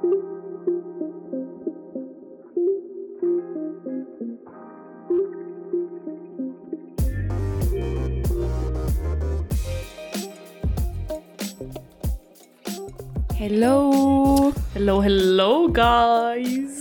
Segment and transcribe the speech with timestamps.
[0.00, 0.12] Hello.
[14.72, 16.80] Hello, hello guys.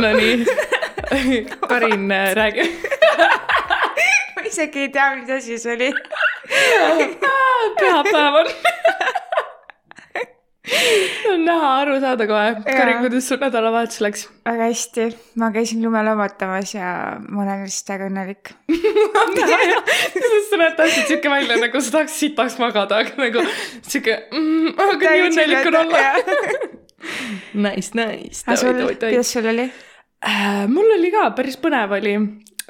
[0.00, 0.46] Nonii,
[1.68, 2.80] Karin, räägi.
[4.36, 5.92] ma isegi ei tea, mis asi see oli.
[7.76, 8.73] pühapäev on.
[11.54, 12.54] näha, aru saada kohe.
[12.66, 14.26] Karin, kuidas sul nädalavahetus läks?
[14.44, 15.06] väga hästi,
[15.40, 16.88] ma käisin lume loomatamas ja
[17.22, 18.52] ma olen lihtsalt väga õnnelik.
[20.50, 23.44] sa näed täpselt siuke välja, nagu sa tahaks sitaks magada, aga nagu
[23.88, 26.06] siuke mm,, aga nii õnnelik on olla.
[27.54, 28.40] Nice, nice.
[28.46, 29.66] aga sul, kuidas sul oli?
[30.24, 32.14] Äh, mul oli ka päris põnev oli.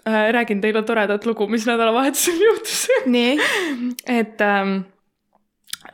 [0.04, 2.88] räägin teile toredat lugu, mis nädalavahetusel juhtus.
[3.06, 3.38] nii,
[4.10, 4.82] et ähm,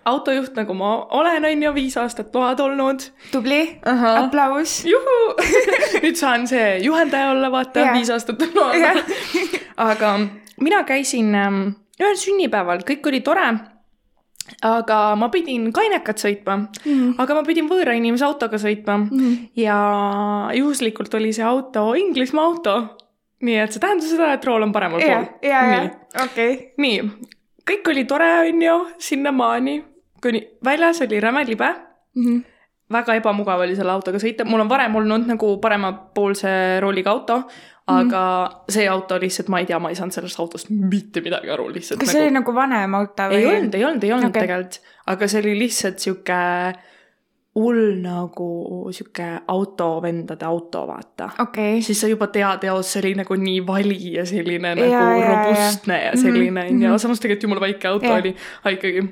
[0.04, 3.04] autojuht, nagu ma olen, on ju, viis aastat load olnud.
[3.32, 4.80] tubli, aplaus.
[4.88, 5.18] juhu,
[6.02, 9.02] nüüd saan see juhendaja olla, vaata Jaa., viis aastat on load.
[9.90, 10.15] aga
[10.60, 11.60] mina käisin ähm,
[12.01, 13.51] ühel sünnipäeval, kõik oli tore.
[14.66, 19.34] aga ma pidin kainekat sõitma mm., aga ma pidin võõra inimese autoga sõitma mm.
[19.60, 19.76] ja
[20.56, 22.74] juhuslikult oli see auto Inglismaa auto.
[23.46, 25.28] nii et see tähendas seda, et rool on paremal ja, pool.
[25.46, 25.93] ja, ja nii,
[26.24, 26.56] okei.
[26.82, 27.04] nii,
[27.71, 29.76] kõik oli tore, on ju, sinnamaani,
[30.23, 31.74] kuni väljas oli räme libe.
[32.16, 32.40] Mhm.
[32.90, 37.37] väga ebamugav oli selle autoga sõita, mul on varem olnud nagu paremapoolse rooliga auto,
[37.87, 38.73] aga mm.
[38.74, 42.01] see auto lihtsalt, ma ei tea, ma ei saanud sellest autost mitte midagi aru lihtsalt.
[42.02, 43.38] kas see oli nagu vanem auto või?
[43.38, 44.43] ei olnud, ei olnud, ei olnud okay.
[44.43, 44.80] tegelikult,
[45.15, 46.40] aga see oli lihtsalt sihuke
[47.60, 48.51] hull nagu
[48.95, 51.30] sihuke autovendade auto, vaata.
[51.46, 54.93] okei, siis sa juba tead eos, see oli nagu nii vali ja selline Ja, nagu
[54.93, 55.32] ja, ja.
[55.32, 57.02] robustne ja selline Mhm, onju, mhm.
[57.02, 58.21] samas tegelikult jumala väike auto Ja.
[58.23, 59.09] oli, aga ikkagi.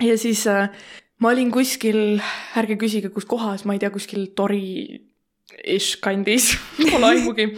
[0.00, 0.68] Ja siis äh,
[1.20, 2.20] ma olin kuskil,
[2.56, 4.62] ärge küsige, kus kohas, ma ei tea, kuskil Tori
[5.64, 6.52] ish kandis,
[6.92, 7.48] pole aimugi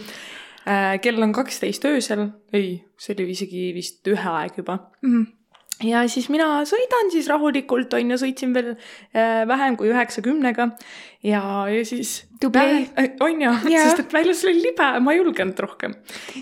[0.65, 0.97] äh,.
[1.03, 5.23] kell on kaksteist öösel, ei, see oli isegi vist ühe aeg juba Mhm.
[5.83, 10.69] ja siis mina sõidan siis rahulikult on ju, sõitsin veel äh, vähem kui üheksakümnega
[11.27, 12.59] ja, ja siis Tubli.
[12.95, 13.53] näen- on ju,
[13.85, 15.95] sest et väljas oli libe, ma ei julgenud rohkem.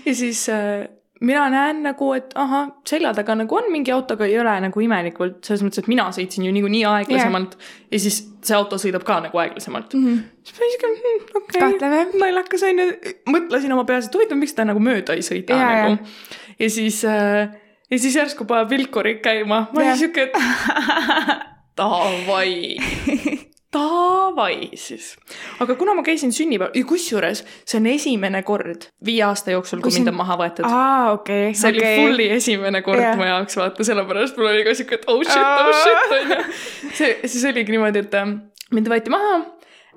[0.04, 0.86] ja siis äh,
[1.22, 4.82] mina näen nagu, et ahah, selja taga nagu on mingi auto, aga ei ole nagu
[4.84, 7.56] imelikult, selles mõttes, et mina sõitsin ju niikuinii aeglasemalt
[7.92, 10.06] ja siis see auto sõidab ka nagu aeglasemalt mm.
[10.06, 10.22] -hmm.
[10.42, 12.04] siis ma siuke hm, okei Kahtlane.
[12.24, 12.88] naljakas onju,
[13.36, 16.54] mõtlesin oma peas, et huvitav, miks ta nagu mööda ei sõida Jaa, nagu jaa.
[16.58, 17.54] ja siis äh,
[17.92, 20.36] ja siis järsku paneb vilkurid käima, ma olin siuke, et
[21.78, 22.76] davai,
[23.72, 25.12] davai siis.
[25.60, 30.12] aga kuna ma käisin sünnipäeval, kusjuures see on esimene kord viie aasta jooksul, kui mind
[30.12, 30.66] on maha võetud.
[30.68, 32.00] aa, okei, see oli okei.
[32.00, 33.16] fully esimene kord Jah.
[33.18, 36.42] mu jaoks, vaata, sellepärast mul oli ka siuke, et oh shit, oh shit onju.
[36.98, 38.34] see, siis oligi niimoodi, et äh,
[38.76, 39.38] mind võeti maha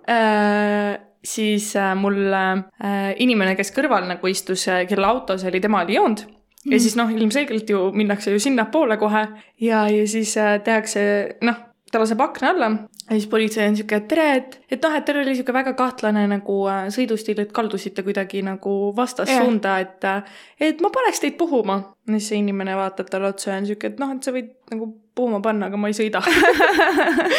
[0.08, 0.96] äh,.
[1.26, 6.28] siis äh, mul äh, inimene, kes kõrval nagu istus, kelle autos oli, tema oli joonud
[6.66, 9.28] ja siis noh, ilmselgelt ju minnakse ju sinnapoole kohe
[9.62, 11.02] ja, ja siis äh, tehakse
[11.46, 11.60] noh,
[11.96, 12.70] ta laseb akna alla
[13.06, 15.76] ja siis politsei on siuke, et tere, et, et noh, et teil oli siuke väga
[15.78, 20.08] kahtlane nagu äh, sõidustiil, et kaldusite kuidagi nagu vastassuunda, et,
[20.60, 21.78] et ma paneks teid puhuma.
[22.08, 24.52] ja siis see inimene vaatab talle otsa ja on siuke, et noh, et sa võid
[24.74, 26.24] nagu puhuma panna, aga ma ei sõida.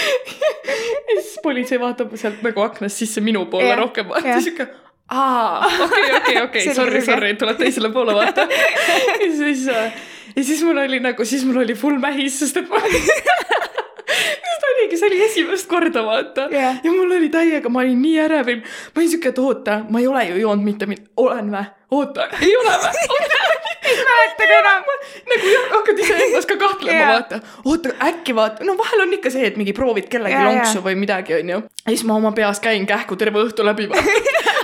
[1.11, 4.43] ja siis politsei vaatab sealt nagu aknast sisse minu poole Jah, rohkem, vaata jah.
[4.45, 4.69] siuke
[5.11, 8.47] aa, okei, okei, okei, sorry, sorry, tuleb teisele poole vaata.
[9.23, 12.83] ja siis, ja siis mul oli nagu, siis mul oli full mähis, sest et ma
[14.17, 16.81] sest oligi, see oli esimest korda, vaata Jah.
[16.85, 18.63] ja mul oli täiega, ma olin nii ärevil,
[18.95, 22.29] ma olin siuke, et oota, ma ei ole ju joonud mitte mid-, olen vä, oota,
[22.43, 22.93] ei ole vä,
[23.87, 24.83] ei mäletagi enam.
[25.31, 27.13] nagu jah, hakkad iseendas ka kahtlema Jaa.
[27.13, 30.81] vaata, oota äkki vaata, no vahel on ikka see, et mingi proovid kellegi Jaa, lonksu
[30.81, 30.87] jaa.
[30.89, 31.63] või midagi, onju.
[31.63, 34.55] ja siis ma oma peas käin kähku terve õhtu läbi vaata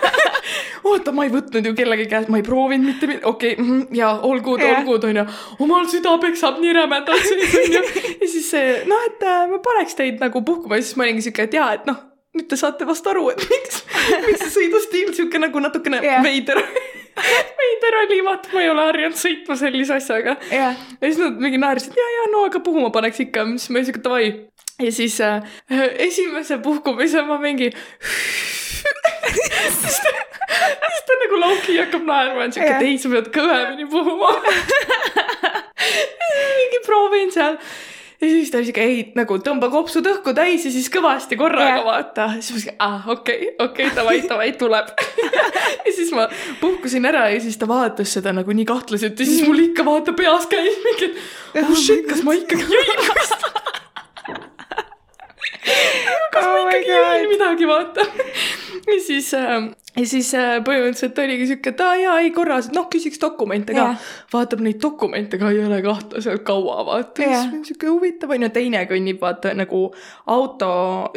[0.88, 4.14] oota, ma ei võtnud ju kellegi käest, ma ei proovinud mitte midagi, okei okay,, jaa,
[4.44, 4.78] good, Jah.
[4.78, 5.26] all good onju.
[5.62, 7.82] omal süda peksab nii rämedalt sees onju.
[8.22, 11.26] ja siis see, noh, et äh, ma paneks teid nagu puhkuma ja siis ma olingi
[11.28, 12.00] siuke, et jaa, et noh,
[12.36, 13.82] nüüd te saate vast aru, et miks,
[14.26, 16.22] miks see sõidustiil siuke nagu natukene Jah.
[16.24, 16.62] veider,
[17.60, 21.60] veider oli, vaata, ma ei ole harjunud sõitma sellise asjaga jah, ja siis nad mingi
[21.62, 24.32] naersid, ja, ja no aga puhuma paneks ikka, siis ma olin siuke davai.
[24.82, 25.44] ja siis äh,
[26.08, 27.70] esimese puhkumise ma mingi.
[29.28, 30.12] siis ta,
[30.88, 34.34] siis ta nagu Loki hakkab naerma, et ei, sa pead kõvemini puhuma.
[36.32, 37.58] mingi proovin seal
[38.22, 41.80] ja siis ta oli siuke, ei nagu tõmba kopsud õhku täis ja siis kõvasti korraga
[41.80, 41.86] Jah.
[41.86, 42.28] vaata.
[42.38, 44.92] siis ma siuke, aa okei, okei, davai, davai, tuleb.
[45.86, 46.28] ja siis ma
[46.60, 50.14] puhkusin ära ja siis ta vaatas seda nagu nii kahtlaselt ja siis mul ikka vaata
[50.18, 51.10] peas käis mingi,
[51.54, 53.50] et oh shit, kas ma ikkagi jõin vist.
[56.82, 58.06] ikkagi ei öelnud midagi, vaata.
[58.86, 62.86] Ja siis äh,, ja siis äh, põhimõtteliselt oligi siuke, et aa jaa, ei korras, noh
[62.92, 63.90] küsiks dokumente ka
[64.32, 67.26] vaatab neid dokumente ka, ei ole kahte seal kaua, vaata.
[67.28, 69.82] Siis siuke huvitav on ju, teine kõnnib vaata nagu
[70.32, 70.70] auto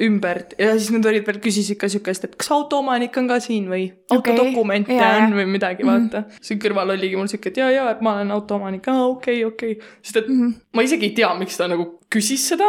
[0.03, 3.69] ümbert ja siis nad olid veel, küsisid ka siukest, et kas autoomanik on ka siin
[3.71, 6.25] või autodokumente Jaa, on või midagi, vaata.
[6.43, 9.53] siin kõrval oligi mul siuke, et jaa, jaa, et ma olen autoomanik, aa okei okay,,
[9.53, 9.95] okei okay..
[10.03, 10.51] sest et Mhm.
[10.75, 12.67] ma isegi ei tea, miks ta nagu küsis seda,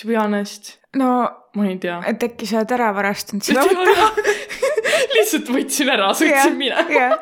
[0.00, 1.12] to be honest, no,
[1.56, 2.00] ma ei tea.
[2.08, 4.26] et äkki sa oled ära varastanud seda auto.
[5.16, 6.86] lihtsalt võtsin ära, sõitsin minema.
[6.92, 7.16] jah,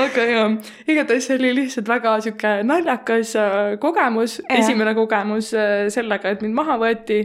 [0.00, 0.54] aga jah,
[0.88, 4.60] igatahes see oli lihtsalt väga sihuke naljakas äh, kogemus, Jah.
[4.60, 7.20] esimene kogemus äh, sellega, et mind maha võeti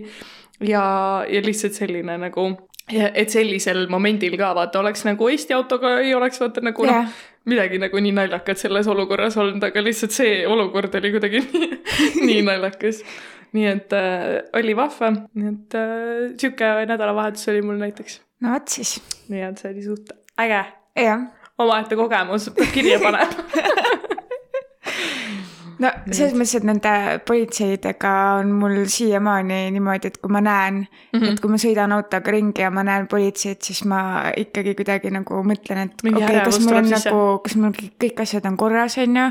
[0.60, 0.84] ja,
[1.30, 2.50] ja lihtsalt selline nagu,
[2.90, 7.20] et sellisel momendil ka vaata, oleks nagu Eesti autoga ei oleks vaata nagu noh jah,
[7.50, 11.70] midagi nagu nii naljakat selles olukorras olnud, aga lihtsalt see olukord oli kuidagi nii,
[12.26, 13.02] nii naljakas.
[13.58, 14.28] Nii et äh,
[14.60, 18.22] oli vahva, nii et äh, sihuke nädalavahetus oli mul näiteks.
[18.46, 18.98] no vot siis,
[19.32, 20.64] nii et see oli suht äge,
[21.60, 23.50] omaette kogemus, peab kirja panema.
[25.80, 26.94] no selles mõttes, et nende
[27.28, 31.24] politseidega on mul siiamaani niimoodi, et kui ma näen mm, Mhm.
[31.24, 31.32] -hmm.
[31.32, 34.00] et kui ma sõidan autoga ringi ja ma näen politseid, siis ma
[34.38, 37.72] ikkagi kuidagi nagu mõtlen, et okei okay,, kas mul on nagu, kas mul
[38.04, 39.26] kõik- asjad on korras, on ju.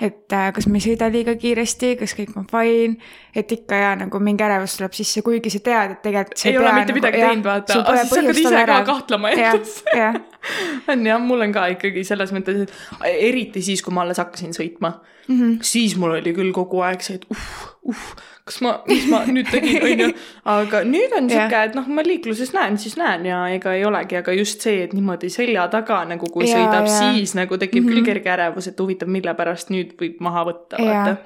[0.00, 2.96] et äh, kas ma ei sõida liiga kiiresti, kas kõik on fine,
[3.34, 6.72] et ikka ja nagu mingi ärevus tuleb sisse, kuigi sa tead, et tegelikult ei ole
[6.72, 10.14] mitte nagu, midagi jah, teinud, vaata, aga siis hakkad ise olla ka kahtlema endas., jah,
[10.92, 14.56] on jah, mul on ka ikkagi selles mõttes, et eriti siis, kui ma alles hakkasin
[14.56, 15.42] sõitma mm, Mhm.
[15.42, 15.58] -hmm.
[15.62, 17.44] siis mul oli küll kogu aeg see, et uh,
[17.88, 18.08] uh,
[18.44, 20.08] kas ma, mis ma nüüd tegin, onju.
[20.56, 24.18] aga nüüd on sihuke, et noh, ma liikluses näen, siis näen ja ega ei olegi,
[24.20, 27.88] aga just see, et niimoodi selja taga nagu, kui Jaa, sõidab, siis nagu tekib mm
[27.88, 27.94] -hmm.
[27.94, 31.16] küll kerge ärevus, et huvitav, mille pärast nüüd võib maha võtta, vaata.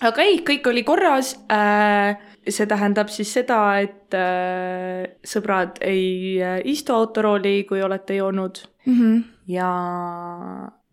[0.00, 2.31] aga ei, kõik oli korras äh,.
[2.48, 9.18] See tähendab siis seda, et äh, sõbrad ei äh, istu autorooli, kui olete joonud Mhm.
[9.46, 9.70] ja,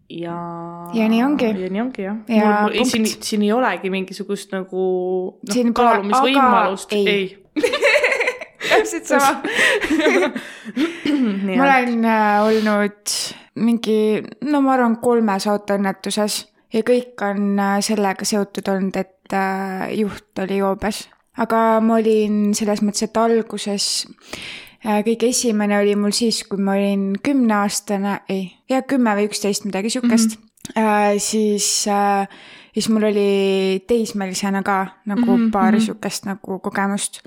[0.09, 0.35] ja.
[0.93, 1.45] Ja nii ongi.
[1.45, 2.17] ja nii ongi jah.
[2.27, 2.85] Ja punkt.
[2.91, 7.39] siin, siin ei olegi mingisugust nagu Siin noh, pole kaalumisvõimalust, aga ei.
[7.55, 7.63] ei.
[8.69, 9.41] täpselt sama.
[11.57, 13.15] ma olen äh, olnud
[13.59, 13.99] mingi,
[14.45, 16.41] no ma arvan, kolmes autoõnnetuses
[16.73, 21.07] ja kõik on äh, sellega seotud olnud, et äh, juht oli joobes.
[21.37, 24.07] Aga ma olin selles mõttes, et alguses
[24.85, 29.65] äh, kõige esimene oli mul siis, kui ma olin kümneaastane, ei, jah, kümme või üksteist,
[29.65, 30.47] midagi siukest mm.
[30.75, 30.83] -hmm.
[30.83, 32.27] äh, siis äh,
[32.73, 35.51] siis mul oli teismelisena ka nagu mm -hmm.
[35.51, 35.81] paar mhm.
[35.81, 37.21] sihukest nagu kogemust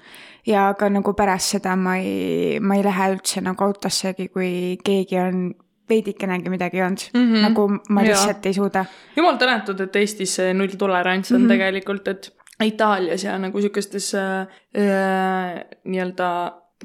[0.46, 5.18] ja ka nagu pärast seda ma ei, ma ei lähe üldse nagu autossegi, kui keegi
[5.18, 5.54] on
[5.88, 7.20] veidikenegi midagi olnud mm.
[7.20, 7.42] -hmm.
[7.42, 8.84] nagu ma lihtsalt ei suuda.
[9.16, 11.44] jumal tänatud, et Eestis see nulltolerants on mm.
[11.44, 11.48] -hmm.
[11.48, 12.32] tegelikult, et
[12.62, 16.28] Itaalias ja nagu sihukestes äh, äh, nii-öelda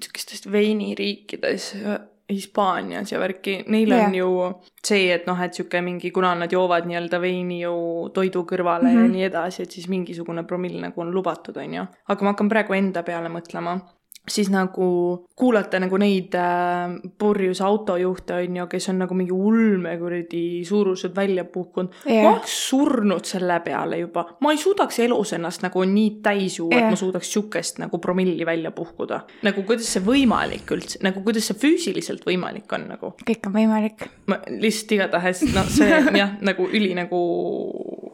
[0.01, 1.99] sihukestes veiniriikides äh,
[2.33, 4.15] Hispaanias ja värki, neil on Jah.
[4.15, 4.29] ju
[4.83, 8.89] see, et noh, et sihuke mingi, kuna nad joovad nii-öelda veini ju toidu kõrvale mm
[8.89, 8.97] -hmm.
[8.99, 9.11] ja Mhm.
[9.11, 11.85] nii edasi, et siis mingisugune promill nagu on lubatud, on ju.
[12.07, 13.79] aga ma hakkan praegu enda peale mõtlema,
[14.27, 14.87] siis nagu
[15.35, 21.15] kuulata nagu neid äh, purjus autojuhte on ju, kes on nagu mingi ulme kuradi suurused
[21.15, 22.23] välja puhkunud Jah.
[22.25, 26.73] ma oleks surnud selle peale juba, ma ei suudaks elus ennast nagu nii täis juua,
[26.75, 26.91] et Jah.
[26.91, 29.21] ma suudaks sihukest nagu promilli välja puhkuda.
[29.47, 33.13] nagu kuidas see võimalik üldse, nagu kuidas see füüsiliselt võimalik on nagu.
[33.23, 34.07] kõik on võimalik.
[34.27, 37.21] ma lihtsalt igatahes, noh, see on jah, nagu üli nagu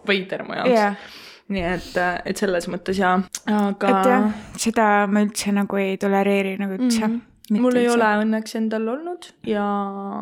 [0.08, 1.12] veider mu jaoks jah,
[1.54, 3.20] nii et, et selles mõttes jaa,
[3.52, 4.26] aga et jah,
[4.66, 7.22] seda ma üldse nagu ei tolereeri nagu üldse mm.
[7.52, 7.62] Mhm.
[7.62, 9.64] mul ei ole õnneks endal olnud ja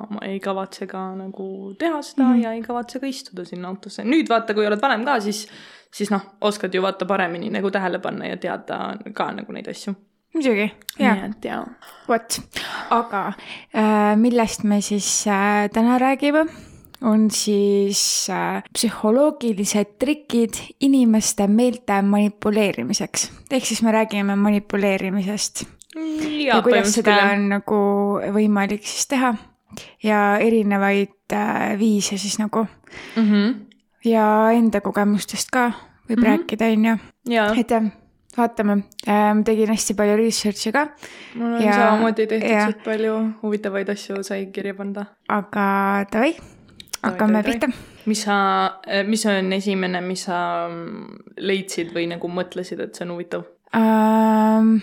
[0.09, 2.31] ma ei kavatse ka nagu teha seda mm.
[2.31, 2.43] -hmm.
[2.43, 4.03] ja ei kavatse ka istuda sinna autosse.
[4.03, 5.45] nüüd vaata, kui oled vanem ka, siis,
[5.93, 9.93] siis noh, oskad ju vaata paremini nagu tähele panna ja teada ka nagu neid asju.
[10.33, 11.65] muidugi, jaa.
[12.07, 12.41] vot,
[12.89, 13.23] aga
[13.75, 16.45] äh, millest me siis äh, täna räägime,
[17.01, 23.31] on siis äh, psühholoogilised trikid inimeste meelte manipuleerimiseks.
[23.51, 25.63] ehk siis me räägime manipuleerimisest
[25.95, 27.79] ja, ja kuidas seda on nagu
[28.33, 29.33] võimalik siis teha
[30.03, 32.65] ja erinevaid äh, viise siis nagu
[33.15, 33.31] mm.
[33.31, 33.55] -hmm.
[34.05, 35.71] ja enda kogemustest ka
[36.09, 36.23] võib mm.
[36.23, 36.27] -hmm.
[36.27, 36.97] rääkida, on ju,
[37.59, 37.91] et jah,
[38.37, 38.75] vaatame,
[39.07, 40.87] ma tegin hästi palju research'i ka,
[41.35, 45.05] mul on ja- samamoodi tehtud ja- suht palju huvitavaid asju sai kirja panda.
[45.27, 46.35] aga davai,
[47.03, 47.69] hakkame pihta.
[48.05, 48.37] mis sa,
[49.07, 53.45] mis on esimene, mis sa mm, leidsid või nagu mõtlesid, et see on huvitav?
[53.77, 54.73] Ähm,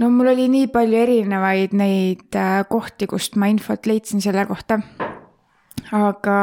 [0.00, 4.80] no mul oli nii palju erinevaid neid äh, kohti, kust ma infot leidsin selle kohta.
[5.94, 6.38] aga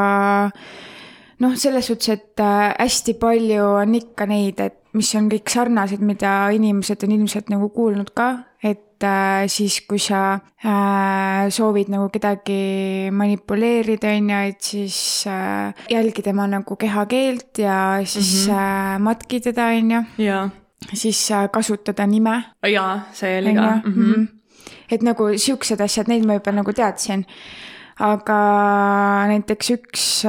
[1.42, 6.02] noh, selles suhtes, et äh, hästi palju on ikka neid, et mis on kõik sarnased,
[6.04, 12.08] mida inimesed on ilmselt nagu kuulnud ka, et äh, siis, kui sa äh, soovid nagu
[12.12, 14.98] kedagi manipuleerida, on ju, et siis
[15.30, 18.98] äh, jälgi tema nagu kehakeelt ja siis mm -hmm.
[19.02, 20.02] matki teda, on ju,
[20.94, 23.92] siis kasutada nime jaa, see oli ka mm.
[23.94, 24.26] -hmm.
[24.90, 27.24] Et nagu siuksed asjad, neid ma juba nagu teadsin.
[27.98, 28.38] aga
[29.28, 30.24] näiteks üks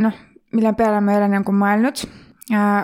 [0.00, 0.12] noh,
[0.52, 2.08] mille peale ma ei ole nagu mõelnud,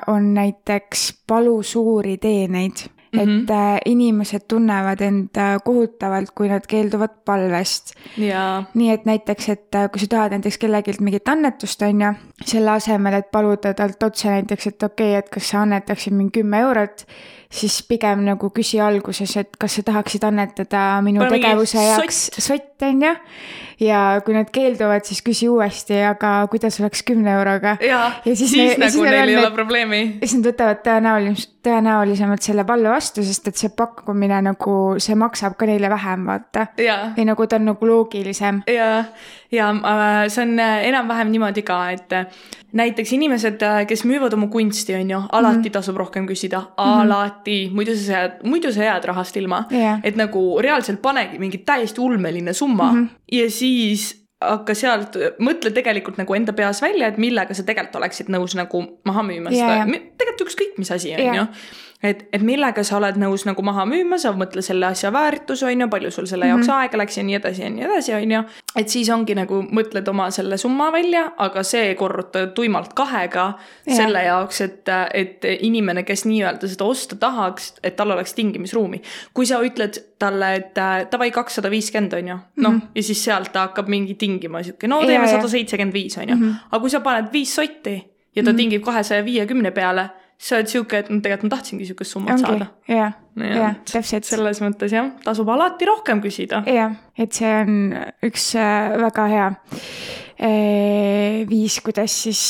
[0.07, 2.94] on näiteks palu suuri teeneid.
[3.15, 3.47] Et Mhm.
[3.51, 7.95] äh, inimesed tunnevad end äh, kohutavalt, kui nad keelduvad palvest.
[8.75, 12.13] nii et näiteks, et äh, kui sa tahad näiteks kellelgi mingit annetust, on ju,
[12.45, 16.31] selle asemel, et paluda talt otse näiteks, et okei okay,, et kas sa annetaksid mind
[16.35, 17.07] kümme eurot,
[17.55, 22.71] siis pigem nagu küsi alguses, et kas sa tahaksid annetada minu mingi tegevuse jaoks sott.
[22.85, 23.13] on ju.
[23.81, 27.77] ja kui nad keelduvad, siis küsi uuesti, aga kuidas oleks kümne euroga.
[27.81, 30.03] Ja siis, siis siis nagu neil ei ole probleemi.
[30.25, 35.57] siis nad võtavad tõenäolis-, tõenäolisemalt selle palve vastu, sest et see pakkumine nagu, see maksab
[35.61, 36.67] ka neile vähem, vaata.
[37.17, 38.65] või nagu ta on nagu loogilisem.
[38.71, 38.91] ja,
[39.55, 39.71] ja
[40.29, 42.19] see on äh, enam-vähem niimoodi ka, et
[42.75, 45.71] näiteks inimesed, kes müüvad oma kunsti, on ju, alati mm -hmm.
[45.77, 50.01] tasub rohkem küsida, alati, muidu sa jääd, muidu sa jääd rahast ilma Jah.
[50.03, 53.09] et nagu reaalselt panegi mingi täiesti ulmeline summa mm -hmm.
[53.33, 58.29] ja siis hakka sealt, mõtle tegelikult nagu enda peas välja, et millega sa tegelikult oleksid
[58.29, 61.35] nõus nagu maha müüma Jaa, seda tegelikult ükskõik mis asi, on Jaa.
[61.35, 61.47] ju.
[62.03, 65.85] et, et millega sa oled nõus nagu maha müüma, sa mõtle selle asja väärtus, on
[65.85, 66.81] ju, palju sul selle jaoks mm -hmm.
[66.81, 68.43] aega läks ja nii edasi ja nii edasi, on ju.
[68.77, 73.45] et siis ongi nagu mõtled oma selle summa välja, aga see korruta tuimalt kahega
[73.87, 73.97] Jaa.
[73.97, 79.03] selle jaoks, et, et inimene, kes nii-öelda seda osta tahaks, et tal oleks tingimisruumi.
[79.35, 82.89] kui sa ütled talle, et äh, davai kakssada viiskümmend on ju, noh mm -hmm.
[82.95, 86.37] ja siis sealt ta hakkab mingi tingima sihuke, no teeme sada seitsekümmend viis on ju,
[86.71, 88.57] aga kui sa paned viis sotti ja ta mm -hmm.
[88.57, 92.45] tingib kahesaja viiekümne peale, sa oled sihuke, et no tegelikult ma tahtsingi sihukest summat ongi
[92.47, 94.27] saada., jah, jah täpselt.
[94.29, 96.63] selles mõttes jah, tasub alati rohkem küsida.
[96.69, 97.95] jah, et see on
[98.27, 99.49] üks äh, väga hea
[100.39, 102.41] eh, viis, kuidas siis,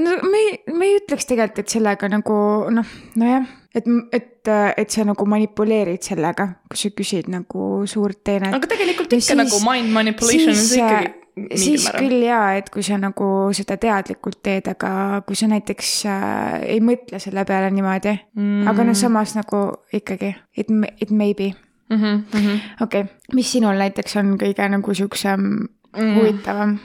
[0.00, 2.36] no me ei, me ei ütleks tegelikult, et sellega nagu
[2.74, 8.54] noh, nojah, et, et, et sa nagu manipuleerid sellega, kui sa küsid nagu suurt teenet.
[8.56, 11.23] aga tegelikult Ja ikka siis- nagu mind manipulation on siis, see äh, ikkagi
[11.54, 12.04] siis määral.
[12.04, 16.80] küll jaa, et kui sa nagu seda teadlikult teed, aga kui sa näiteks äh, ei
[16.84, 21.52] mõtle selle peale niimoodi mm., aga noh, samas nagu ikkagi it, it may be.
[21.88, 22.82] Mm mm -hmm.
[22.82, 26.14] okei mis sinul näiteks on kõige nagu siuksem mm.
[26.14, 26.78] huvitavam?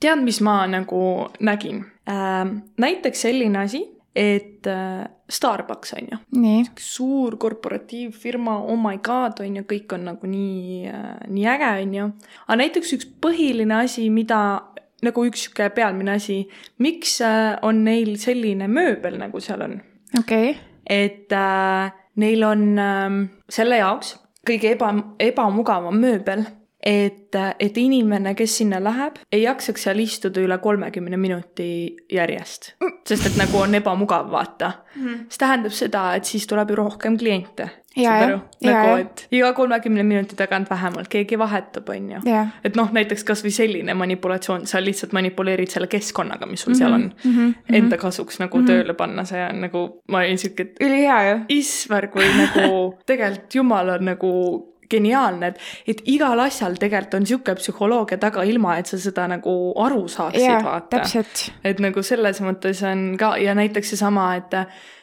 [0.00, 2.62] tead, mis ma nagu nägin äh,?
[2.78, 3.84] näiteks selline asi,
[4.16, 6.18] et äh, Starbucks on ju,
[6.80, 11.94] suur korporatiivfirma, oh my god, on ju, kõik on nagu nii äh,, nii äge, on
[11.94, 12.08] ju.
[12.46, 14.40] aga näiteks üks põhiline asi, mida
[15.06, 16.42] nagu üks sihuke pealmine asi,
[16.82, 19.78] miks äh, on neil selline mööbel, nagu seal on
[20.18, 20.58] okei okay.,
[20.90, 23.20] et äh, neil on äh,
[23.52, 26.44] selle jaoks kõige eba, ebamugavam mööbel,
[26.82, 32.74] et, et inimene, kes sinna läheb, ei jaksaks seal istuda üle kolmekümne minuti järjest.
[33.08, 35.26] sest et nagu on ebamugav, vaata mm..
[35.28, 37.68] see tähendab seda, et siis tuleb ju rohkem kliente.
[37.98, 38.20] Jah.
[38.62, 42.20] Jaa, nagu, et iga kolmekümne minuti tagant vähemalt keegi vahetab, on ju
[42.64, 47.08] et noh, näiteks kasvõi selline manipulatsioon, sa lihtsalt manipuleerid selle keskkonnaga, mis sul seal on
[47.10, 47.36] mm.
[47.36, 47.76] -hmm.
[47.80, 48.70] enda kasuks nagu mm -hmm.
[48.70, 51.38] tööle panna, see on nagu, ma olin siuke, et ülihea ju.
[51.48, 52.68] issver, kui nagu
[53.10, 54.30] tegelikult jumal on nagu
[54.90, 59.56] geniaalne, et, et igal asjal tegelikult on sihuke psühholoogia taga, ilma et sa seda nagu
[59.78, 60.96] aru saaksid, jaa, vaata.
[60.96, 61.50] täpselt.
[61.64, 64.58] et nagu selles mõttes on ka ja näiteks seesama, et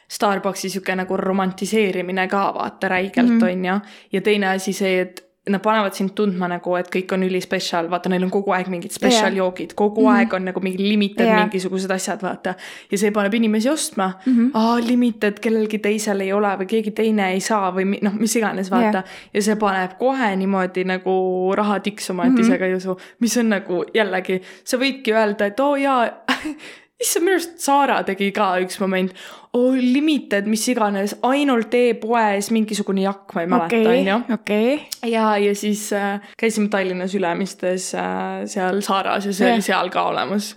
[0.08, 3.41] Starbucksi sihuke nagu romantiseerimine ka vaata räigelt mm.
[3.44, 3.79] on ju.
[4.15, 8.10] ja teine asi see, et nad panevad sind tundma nagu, et kõik on ülispecial, vaata,
[8.10, 9.44] neil on kogu aeg mingid special Jaa.
[9.44, 10.18] joogid, kogu mm -hmm.
[10.18, 11.39] aeg on nagu mingi limited Jaa.
[11.39, 12.56] mingisugused asjad, vaata.
[12.92, 14.34] ja see paneb inimesi ostma mm.
[14.34, 14.50] -hmm.
[14.54, 18.72] aa, limited kellelgi teisel ei ole või keegi teine ei saa või noh, mis iganes,
[18.72, 19.04] vaata Jaa.
[19.34, 22.42] ja see paneb kohe niimoodi nagu raha tiksuma, et mm -hmm.
[22.42, 26.10] ise ka ei usu, mis on nagu jällegi, sa võidki öelda, et oo jaa
[27.01, 29.13] issand, minu arust Saara tegi ka üks moment,
[29.58, 34.75] oh limited, mis iganes, ainult e-poes mingisugune jakk, ma ei mäleta, okei onju., okei,
[35.13, 40.10] ja, ja siis äh, käisime Tallinnas Ülemistes äh, seal Saaras ja see oli seal ka
[40.12, 40.56] olemas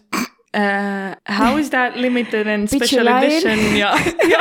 [0.54, 1.14] uh,.
[1.24, 3.94] How is that limited and special edition ja,
[4.32, 4.40] ja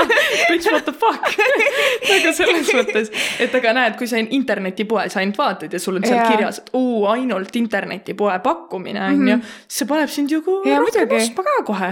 [0.49, 1.21] bitch what the fuck
[2.15, 6.17] aga selles mõttes, et aga näed, kui sa internetipoes ainult vaatad ja sul on seal
[6.17, 6.29] Jaa.
[6.31, 9.37] kirjas, et oo ainult internetipoe pakkumine on ju,
[9.67, 11.91] siis see paneb sind ju nagu rohkem ostma ka kohe.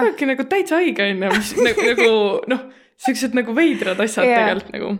[0.00, 2.14] ongi nagu täitsa õige on ju, mis nagu, nagu
[2.54, 2.66] noh,
[3.06, 4.42] siuksed nagu veidrad asjad yeah.
[4.42, 4.90] tegelikult nagu.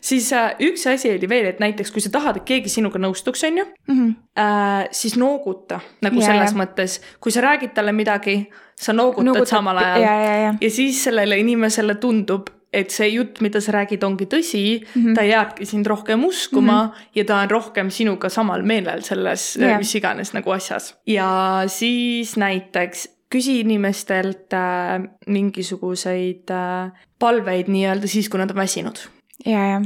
[0.00, 3.42] siis äh, üks asi oli veel, et näiteks kui sa tahad, et keegi sinuga nõustuks,
[3.48, 4.14] on ju Mhm.
[4.38, 6.60] äh,, siis nooguta nagu yeah, selles yeah.
[6.62, 8.46] mõttes, kui sa räägid talle midagi,
[8.80, 10.54] sa noogutad Noogutad- samal ajal jaa, jaa, jaa.
[10.60, 15.14] ja siis sellele inimesele tundub, et see jutt, mida sa räägid, ongi tõsi mm, -hmm.
[15.14, 17.08] ta jääbki sind rohkem uskuma mm -hmm.
[17.14, 19.78] ja ta on rohkem sinuga samal meelel selles yeah.
[19.78, 20.94] mis iganes nagu asjas.
[21.06, 29.02] ja siis näiteks küsi inimestelt äh, mingisuguseid äh, palveid nii-öelda siis, kui nad on väsinud.
[29.46, 29.82] ja, ja,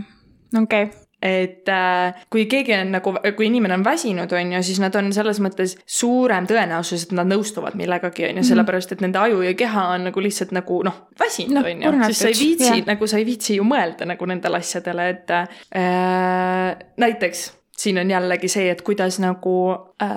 [0.62, 4.80] okei okay et äh, kui keegi on nagu, kui inimene on väsinud, on ju, siis
[4.82, 8.48] nad on selles mõttes suurem tõenäosus, et nad nõustuvad millegagi, on ju, mhm.
[8.50, 11.94] sellepärast et nende aju ja keha on nagu lihtsalt nagu noh, väsinud no,, on ju,
[12.10, 16.84] sest sa ei viitsi, nagu sa ei viitsi ju mõelda nagu nendele asjadele, et äh,
[17.00, 17.46] näiteks
[17.78, 19.54] siin on jällegi see, et kuidas nagu
[20.02, 20.08] äh,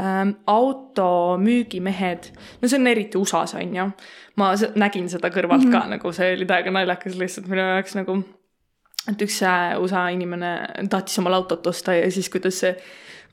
[0.47, 3.89] auto müügimehed, no see on eriti USA-s on ju.
[4.37, 5.71] ma nägin seda kõrvalt mm -hmm.
[5.71, 5.89] ka mhm.
[5.89, 8.23] nagu see oli täiega naljakas lihtsalt minu jaoks nagu
[9.11, 9.41] et üks
[9.79, 10.51] USA inimene
[10.89, 12.73] tahtis omale autot osta ja siis kuidas see,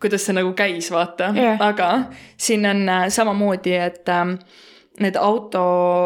[0.00, 1.90] kuidas see nagu käis, vaata yeah., aga
[2.36, 4.38] siin on äh, samamoodi, et äh,
[5.02, 5.62] need auto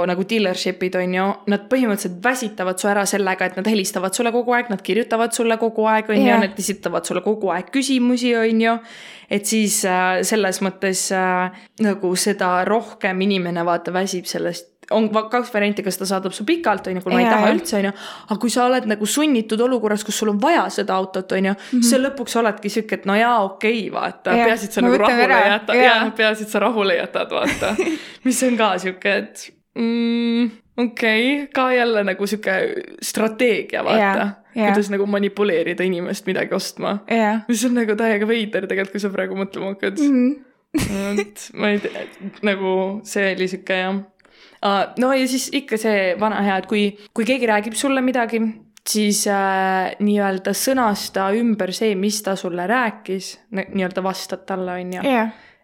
[0.08, 4.54] nagu dealership'id on ju, nad põhimõtteliselt väsitavad su ära sellega, et nad helistavad sulle kogu
[4.56, 8.64] aeg, nad kirjutavad sulle kogu aeg, on ju, nad esitavad sulle kogu aeg küsimusi, on
[8.64, 8.74] ju.
[9.28, 11.52] et siis äh, selles mõttes äh,
[11.84, 16.86] nagu seda rohkem inimene vaata väsib sellest on kaks varianti, kas ta saadab su pikalt,
[16.88, 17.92] on ju, kui ma ei taha üldse, on ju.
[18.28, 21.52] aga kui sa oled nagu sunnitud olukorras, kus sul on vaja seda autot, on ju
[21.52, 21.84] mm, -hmm.
[21.90, 25.02] siis lõpuks oledki sihuke, et no jaa, okei okay,, vaata, peaasi, et sa ma nagu
[25.04, 27.74] rahule jätad, jaa, peaasi, et sa rahule jätad, vaata
[28.24, 32.58] mis on ka sihuke, et mm, okei okay,, ka jälle nagu sihuke
[33.02, 34.28] strateegia, vaata.
[34.54, 36.98] kuidas nagu manipuleerida inimest midagi ostma.
[37.48, 40.36] mis on nagu täiega veider tegelikult, kui sa praegu mõtlema hakkad mm.
[40.76, 41.20] -hmm.
[41.20, 42.06] et ma ei tea,
[42.42, 44.00] nagu see oli sihuke jah
[44.98, 48.40] no ja siis ikka see vana hea, et kui, kui keegi räägib sulle midagi,
[48.88, 55.04] siis äh, nii-öelda sõnasta ümber see, mis ta sulle rääkis, nii-öelda vastad talle, on ju.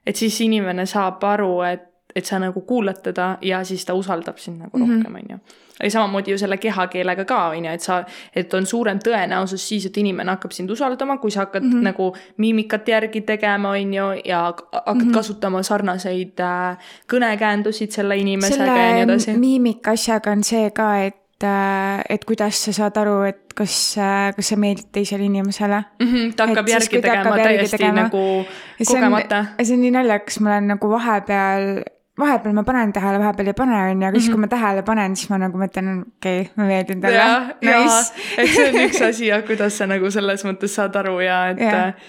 [0.06, 4.38] Et siis inimene saab aru, et, et sa nagu kuulad teda ja siis ta usaldab
[4.38, 4.96] sind nagu mm -hmm.
[4.96, 5.38] rohkem, on ju
[5.82, 7.98] ja samamoodi ju selle kehakeelega ka, on ju, et sa,
[8.36, 11.88] et on suurem tõenäosus siis, et inimene hakkab sind usaldama, kui sa hakkad mm -hmm.
[11.90, 15.14] nagu miimikat järgi tegema, on ju, ja hakkad mm -hmm.
[15.14, 16.78] kasutama sarnaseid äh,
[17.12, 19.36] kõnekäändusid selle inimesega selle ja nii edasi.
[19.38, 24.34] miimika asjaga on see ka, et äh, et kuidas sa saad aru, et kas, äh,
[24.36, 26.06] kas sa meeldid teisele inimesele mm.
[26.06, 28.02] -hmm, ta hakkab järgi siis, tegema täiesti tegema.
[28.02, 28.46] nagu
[28.86, 29.44] kogemata.
[29.62, 31.82] see on nii naljakas, ma olen nagu vahepeal
[32.18, 34.46] vahepeal ma panen tähele, vahepeal ei pane, on ju, aga siis, kui mhm.
[34.46, 37.24] ma tähele panen, siis ma nagu mõtlen, okei okay,, ma meeldin talle.
[37.64, 38.28] Nice.
[38.38, 42.04] et see on üks asi jah, kuidas sa nagu selles mõttes saad aru ja et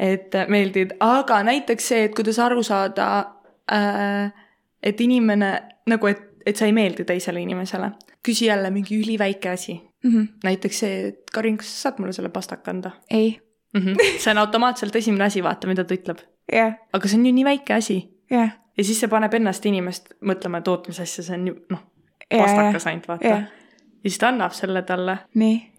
[0.00, 3.10] et meeldid, aga näiteks see, et kuidas aru saada
[3.72, 4.32] äh,,
[4.82, 5.52] et inimene
[5.92, 7.92] nagu, et, et sa ei meeldi teisele inimesele.
[8.24, 10.10] küsi jälle mingi üliväike asi mm.
[10.10, 10.26] -hmm.
[10.44, 12.90] näiteks see, et Karin, kas sa saad mulle selle pastaka anda?
[13.10, 13.40] ei
[13.74, 13.80] mm.
[13.80, 14.18] -hmm.
[14.18, 16.18] see on automaatselt esimene asi, vaata, mida ta ütleb.
[16.52, 16.74] jah.
[16.92, 18.08] aga see on ju nii väike asi.
[18.30, 21.56] jah ja siis see paneb ennast inimest mõtlema, et oot, mis asja see on ju
[21.68, 21.82] noh,
[22.30, 23.34] pastakas ainult vaata.
[23.34, 25.18] ja siis ta annab selle talle.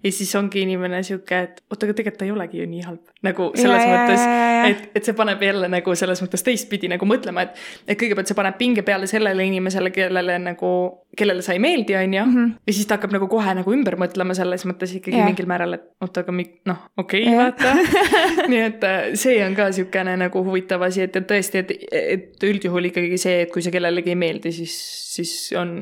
[0.04, 3.12] Ja siis ongi inimene sihuke, et oot, aga tegelikult ta ei olegi ju nii halb
[3.26, 4.24] nagu selles ja, mõttes,
[4.72, 8.38] et, et see paneb jälle nagu selles mõttes teistpidi nagu mõtlema, et, et kõigepealt see
[8.38, 10.72] paneb pinge peale sellele inimesele, kellele nagu,
[11.18, 12.26] kellele sa ei meeldi, on ju.
[12.26, 12.50] Mhm.
[12.66, 15.28] ja siis ta hakkab nagu kohe nagu ümber mõtlema selles mõttes ikkagi ja.
[15.30, 17.76] mingil määral, et oot, aga mi-, noh, okei okay,, vaata
[18.52, 21.76] nii et äh, see on ka niisugune nagu huvitav asi, et, et tõesti, et,
[22.18, 24.76] et üldjuhul ikkagi see, et kui see kellelegi ei meeldi, siis,
[25.14, 25.78] siis on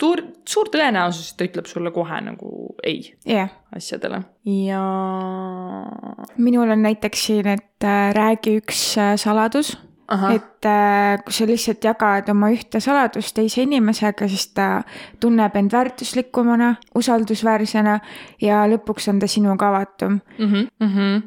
[0.00, 3.57] suur, suur tõenäosus, et ta ütleb sulle kohe nagu ei yeah.
[3.76, 4.82] Asjadele ja.
[6.36, 9.76] minul on näiteks siin, et äh, räägi üks äh, saladus.
[10.08, 14.82] et äh, kui sa lihtsalt jagad oma ühte saladust teise inimesega, siis ta
[15.20, 17.98] tunneb end väärtuslikumana, usaldusväärsena
[18.40, 20.46] ja lõpuks on ta sinuga avatum mm.
[20.46, 21.26] -hmm, mm -hmm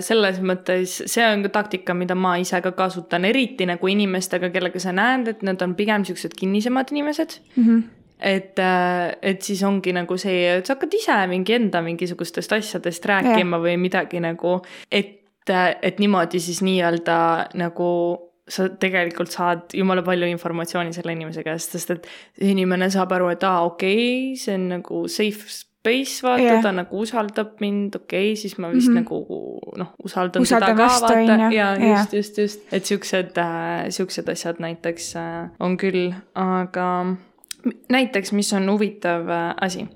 [0.00, 4.80] selles mõttes see on ka taktika, mida ma ise ka kasutan, eriti nagu inimestega, kellega
[4.80, 7.64] sa näed, et nad on pigem siuksed kinnisemad inimesed mm.
[7.64, 12.52] -hmm et, äh, et siis ongi nagu see, et sa hakkad ise mingi enda mingisugustest
[12.52, 13.64] asjadest rääkima ja.
[13.66, 15.16] või midagi nagu, et,
[15.50, 17.20] et niimoodi siis nii-öelda
[17.60, 17.90] nagu
[18.50, 22.08] sa tegelikult saad jumala palju informatsiooni selle inimese käest, sest et
[22.50, 25.46] inimene saab aru, et aa, okei okay,, see on nagu safe
[25.80, 29.00] space, vaata yeah., ta nagu usaldab mind, okei okay,, siis ma vist mm -hmm.
[29.00, 34.28] nagu noh, usaldan Usalda teda ka, vaata, ja just, just, just, et siuksed äh,, siuksed
[34.28, 37.16] asjad näiteks äh, on küll, aga
[37.88, 39.86] näiteks, mis on huvitav äh, asi,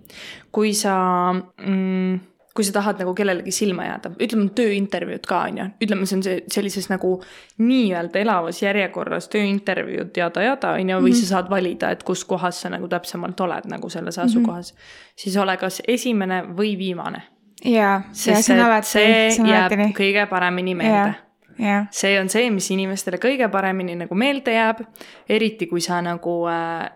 [0.52, 0.96] kui sa
[1.32, 2.20] mm,
[2.54, 6.22] kui sa tahad nagu kellelegi silma jääda, ütleme tööintervjuud ka on ju, ütleme, see on
[6.22, 7.16] see sellises nagu
[7.58, 11.24] nii-öelda elavas järjekorras tööintervjuud jada-jada on ju, või mm -hmm.
[11.24, 14.78] sa saad valida, et kus kohas sa nagu täpsemalt oled nagu selles asukohas mm.
[14.78, 15.12] -hmm.
[15.16, 17.22] siis ole kas esimene või viimane.
[17.64, 18.88] jaa, ja see on alati.
[18.88, 21.14] see jääb kõige paremini meelde
[21.58, 24.84] jah, see on see, mis inimestele kõige paremini nagu meelde jääb,
[25.28, 26.36] eriti kui sa nagu,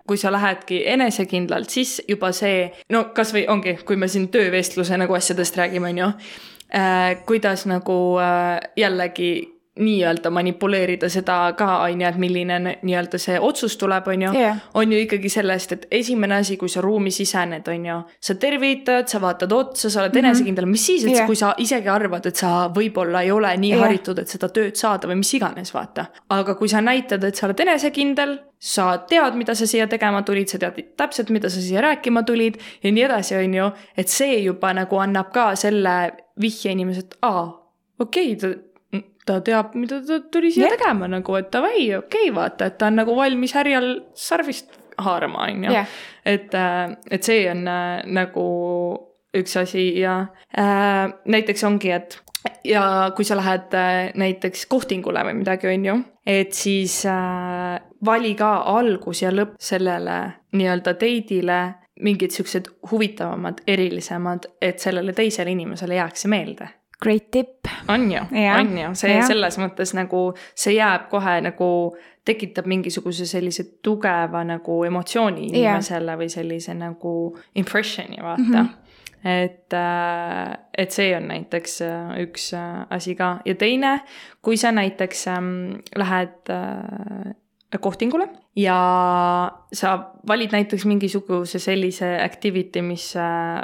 [0.08, 5.14] kui sa lähedki enesekindlalt, siis juba see, no kasvõi ongi, kui me siin töövestluse nagu
[5.18, 6.10] asjadest räägime, on ju,
[7.26, 13.76] kuidas nagu äh, jällegi nii-öelda manipuleerida seda ka, on ju, et milline nii-öelda see otsus
[13.80, 14.60] tuleb, on ju Jah.
[14.74, 19.08] on ju ikkagi sellest, et esimene asi, kui sa ruumi sisened, on ju, sa tervitad,
[19.08, 20.26] sa vaatad otsa, sa oled mm -hmm.
[20.26, 21.26] enesekindel, mis siis, et yeah.
[21.26, 23.82] kui sa isegi arvad, et sa võib-olla ei ole nii yeah.
[23.82, 26.06] haritud, et seda tööd saada või mis iganes, vaata.
[26.28, 30.48] aga kui sa näitad, et sa oled enesekindel, sa tead, mida sa siia tegema tulid,
[30.48, 34.40] sa tead täpselt, mida sa siia rääkima tulid ja nii edasi, on ju, et see
[34.42, 37.46] juba nagu annab ka selle vihje inimesele, et aa,
[37.98, 38.54] okei okay,,
[39.28, 40.76] ta teab, mida ta tuli siia yeah.
[40.78, 45.46] tegema nagu, et davai, okei okay,, vaata, et ta on nagu valmis härjal sarvist haarama,
[45.46, 45.84] on ju.
[46.28, 46.56] Et,
[47.10, 48.46] et see on äh, nagu
[49.38, 50.20] üks asi ja
[50.58, 52.18] äh, näiteks ongi, et
[52.64, 58.34] ja kui sa lähed äh, näiteks kohtingule või midagi, on ju, et siis äh, vali
[58.38, 60.18] ka algus ja lõpp sellele
[60.56, 61.60] nii-öelda date'ile
[62.04, 66.68] mingid siuksed huvitavamad, erilisemad, et sellele teisele inimesele jääks see meelde
[67.02, 67.68] great tip.
[67.88, 68.20] on ju,
[68.58, 69.26] on ju, see jah.
[69.26, 71.70] selles mõttes nagu see jääb kohe nagu
[72.28, 77.14] tekitab mingisuguse sellise tugeva nagu emotsiooni inimesele või sellise nagu
[77.56, 78.68] impression'i vaata mm.
[78.68, 79.32] -hmm.
[79.44, 79.78] et,
[80.78, 84.00] et see on näiteks äh, üks äh, asi ka ja teine,
[84.42, 85.52] kui sa näiteks ähm,
[85.96, 87.34] lähed äh,
[87.80, 88.78] kohtingule ja
[89.72, 93.62] sa valid näiteks mingisuguse sellise activity, mis äh,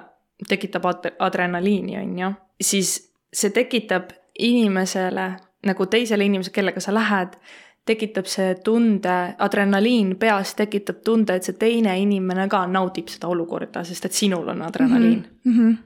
[0.48, 5.30] tekitab ad- adrenaliini, on ju, siis see tekitab inimesele
[5.66, 7.38] nagu teisele inimesele, kellega sa lähed,
[7.86, 13.84] tekitab see tunde, adrenaliin peas tekitab tunde, et see teine inimene ka naudib seda olukorda,
[13.84, 15.52] sest et sinul on adrenaliin mm.
[15.52, 15.76] Mm -hmm.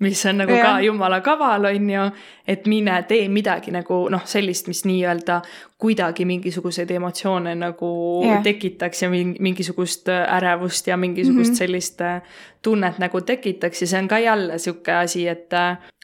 [0.00, 0.66] mis on nagu Jah.
[0.66, 2.10] ka jumala kaval, on ju,
[2.46, 5.42] et mine tee midagi nagu noh, sellist, mis nii-öelda
[5.78, 8.42] kuidagi mingisuguseid emotsioone nagu Jah.
[8.42, 11.58] tekitaks ja mingi- mingisugust äh, ärevust ja mingisugust mm -hmm.
[11.58, 12.22] sellist äh,
[12.62, 15.52] tunnet nagu tekitaks ja see on ka jälle sihuke asi, et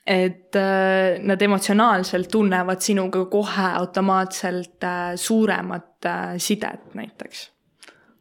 [0.06, 7.50] et äh, nad emotsionaalselt tunnevad sinuga kohe automaatselt äh, suuremat äh, sidet näiteks.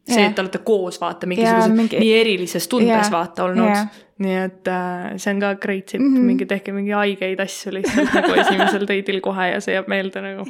[0.04, 0.30] see, Jah.
[0.30, 2.00] et te olete koos, vaata, mingisuguses mingi- mingi...
[2.00, 3.10] nii erilises tundes Jah.
[3.12, 4.00] vaata olnud Jah.
[4.24, 4.70] nii et
[5.16, 6.16] see on ka great tip mm.
[6.16, 6.26] -hmm.
[6.30, 10.44] mingi tehke mingi haigeid asju lihtsalt nagu esimesel date'il kohe ja see jääb meelde nagu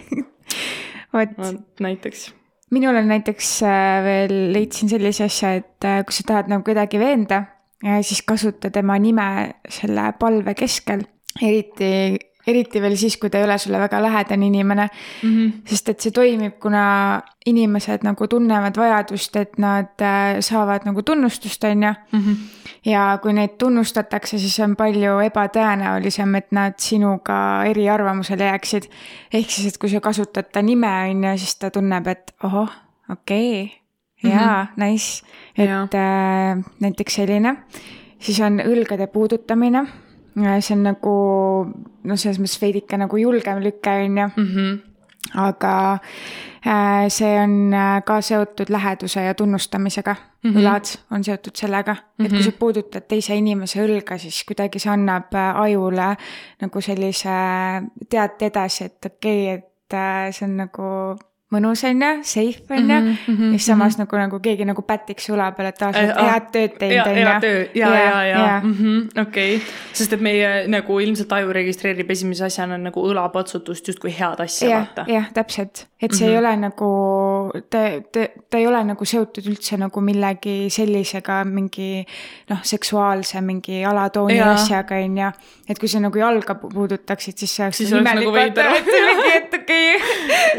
[1.15, 2.35] vot näiteks.
[2.71, 3.51] minul on näiteks
[4.05, 7.45] veel leidsin sellise asja, et kui sa tahad nagu kedagi veenda,
[8.03, 11.07] siis kasuta tema nime selle palve keskel,
[11.43, 14.89] eriti, eriti veel siis, kui ta ei ole sulle väga lähedane inimene,
[15.23, 15.53] Mm -hmm.
[15.67, 21.65] sest et see toimib, kuna inimesed nagu tunnevad vajadust, et nad äh, saavad nagu tunnustust,
[21.65, 21.93] on ju.
[22.13, 22.37] -hmm.
[22.85, 28.85] ja kui neid tunnustatakse, siis on palju ebatõenäolisem, et nad sinuga eriarvamusele jääksid.
[29.33, 32.71] ehk siis, et kui sa kasutad ta nime, on ju, siis ta tunneb, et ohoh,
[33.11, 34.85] okei okay,, jaa -hmm.
[34.85, 35.25] nice.
[35.59, 35.83] et Jaa.
[35.83, 37.57] äh, näiteks selline,
[38.19, 39.87] siis on õlgade puudutamine.
[40.35, 41.15] See on nagu
[42.05, 44.79] noh, selles mõttes veidike nagu julgem lüke, on ju -hmm.
[45.35, 45.99] aga
[46.67, 50.51] äh, see on äh, ka seotud läheduse ja tunnustamisega mm.
[50.51, 50.57] Mhm.
[50.57, 50.61] -hmm.
[50.61, 52.45] õlad on seotud sellega et kui Mhm.
[52.45, 56.17] sa puudutad teise inimese õlga, siis kuidagi see annab äh, ajule
[56.61, 57.31] nagu sellise
[58.11, 60.83] teate edasi, et okei okay,, et see on nagu
[61.55, 63.01] mõnus, on ju, safe, on ju.
[63.01, 65.99] Mhm, mhm, ja siis samas nagu, nagu keegi nagu pätiks õla peale, et aa, sa
[66.05, 67.41] Eh, oled head tööd teinud, ja, on ja ju.
[67.41, 69.59] töö ja, ja, ja okei,
[69.93, 75.05] sest et meie nagu ilmselt aju registreerib esimese asjana nagu õlapatsutust justkui head asja, vaata.
[75.11, 76.33] jah, täpselt, et see mm -hmm.
[76.33, 76.91] ei ole nagu,
[77.71, 77.79] ta,
[78.13, 82.05] ta, ta ei ole nagu seotud üldse nagu millegi sellisega, mingi
[82.51, 84.53] noh, seksuaalse mingi alatooni Jaa.
[84.55, 85.31] asjaga, on ju.
[85.69, 88.67] et kui sa nagu jalga pu- puudutaksid, siis see oleks Siis oleks nagu veider.
[89.37, 90.01] et okei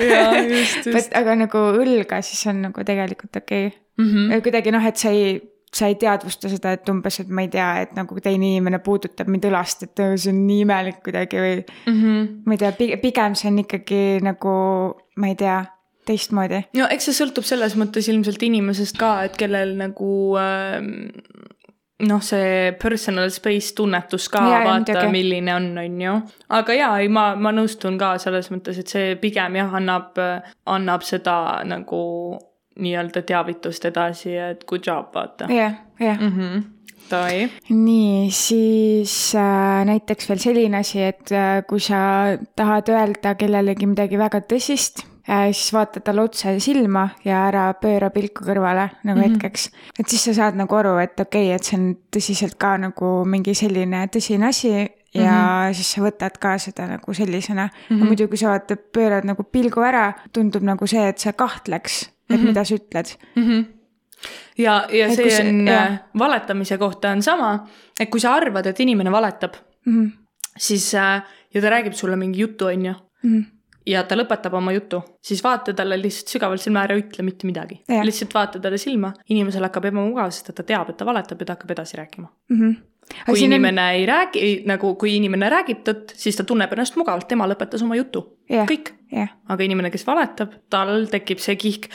[0.10, 1.10] Jaa, just, okay..
[1.22, 3.78] aga nagu õlga, siis on nagu tegelikult okei okay..
[3.98, 4.42] Mhm.
[4.44, 5.38] kuidagi noh, et sa ei
[5.76, 9.28] sa ei teadvusta seda, et umbes, et ma ei tea, et nagu teine inimene puudutab
[9.28, 11.56] mind õlast, et "Oi, see on nii imelik kuidagi või
[11.92, 12.44] Mhm.
[12.46, 14.54] ma ei tea, pigem see on ikkagi nagu,
[15.18, 15.66] ma ei tea,
[16.06, 16.64] teistmoodi.
[16.78, 21.10] no eks see sõltub selles mõttes ilmselt inimesest ka, et kellel nagu ähm,
[22.00, 26.16] noh, see personal space tunnetus ka jaa, vaata, milline on, on ju.
[26.58, 30.20] aga jaa, ei ma, ma nõustun ka selles mõttes, et see pigem jah, annab,
[30.66, 32.04] annab seda nagu
[32.76, 35.52] nii-öelda teavitust edasi, et good job, vaata.
[35.52, 36.20] jah, jah.
[36.22, 36.72] Mhm.
[37.06, 37.46] Davai.
[37.70, 44.18] nii, siis äh, näiteks veel selline asi, et äh, kui sa tahad öelda kellelegi midagi
[44.18, 49.34] väga tõsist siis vaata talle otse silma ja ära pööra pilku kõrvale nagu mm -hmm.
[49.34, 49.70] hetkeks.
[50.00, 53.26] et siis sa saad nagu aru, et okei okay,, et see on tõsiselt ka nagu
[53.26, 55.74] mingi selline tõsine asi ja mm -hmm.
[55.74, 57.98] siis sa võtad ka seda nagu sellisena mm.
[57.98, 58.06] -hmm.
[58.06, 62.30] muidu, kui sa vaata, pöörad nagu pilgu ära, tundub nagu see, et sa kahtleks, et
[62.30, 62.48] mm -hmm.
[62.48, 63.44] mida sa ütled mm.
[63.44, 63.66] -hmm
[64.58, 67.68] ja, ja et see on, äh, valetamise kohta on sama,
[68.00, 69.54] et kui sa arvad, et inimene valetab
[69.86, 70.12] mm, -hmm.
[70.58, 71.22] siis äh,
[71.54, 73.40] ja ta räägib sulle mingi jutu, on ju mm.
[73.40, 73.55] -hmm
[73.86, 77.82] ja ta lõpetab oma jutu, siis vaata talle lihtsalt sügavalt silma ära, ütle mitte midagi.
[77.88, 81.52] lihtsalt vaata talle silma, inimesel hakkab ebamugav, sest et ta teab, et ta valetab ja
[81.52, 82.60] ta hakkab edasi rääkima mm.
[82.60, 82.84] -hmm
[83.26, 83.88] kui inimene on...
[83.88, 87.98] ei räägi, nagu kui inimene räägib tõtt, siis ta tunneb ennast mugavalt, tema lõpetas oma
[88.00, 89.30] jutu yeah., kõik yeah..
[89.50, 91.86] aga inimene, kes valetab, tal tekib see kihk.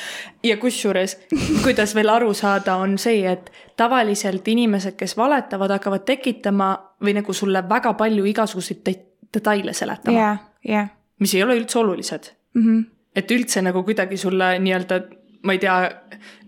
[0.47, 1.17] ja kusjuures,
[1.65, 3.51] kuidas veel aru saada, on see, et
[3.81, 6.73] tavaliselt inimesed, kes valetavad, hakkavad tekitama
[7.03, 8.97] või nagu sulle väga palju igasuguseid de
[9.35, 10.41] detaile seletama yeah,.
[10.67, 10.89] Yeah.
[11.21, 12.63] Mis ei ole üldse olulised mm.
[12.63, 12.85] -hmm.
[13.17, 15.03] et üldse nagu kuidagi sulle nii-öelda,
[15.45, 15.77] ma ei tea,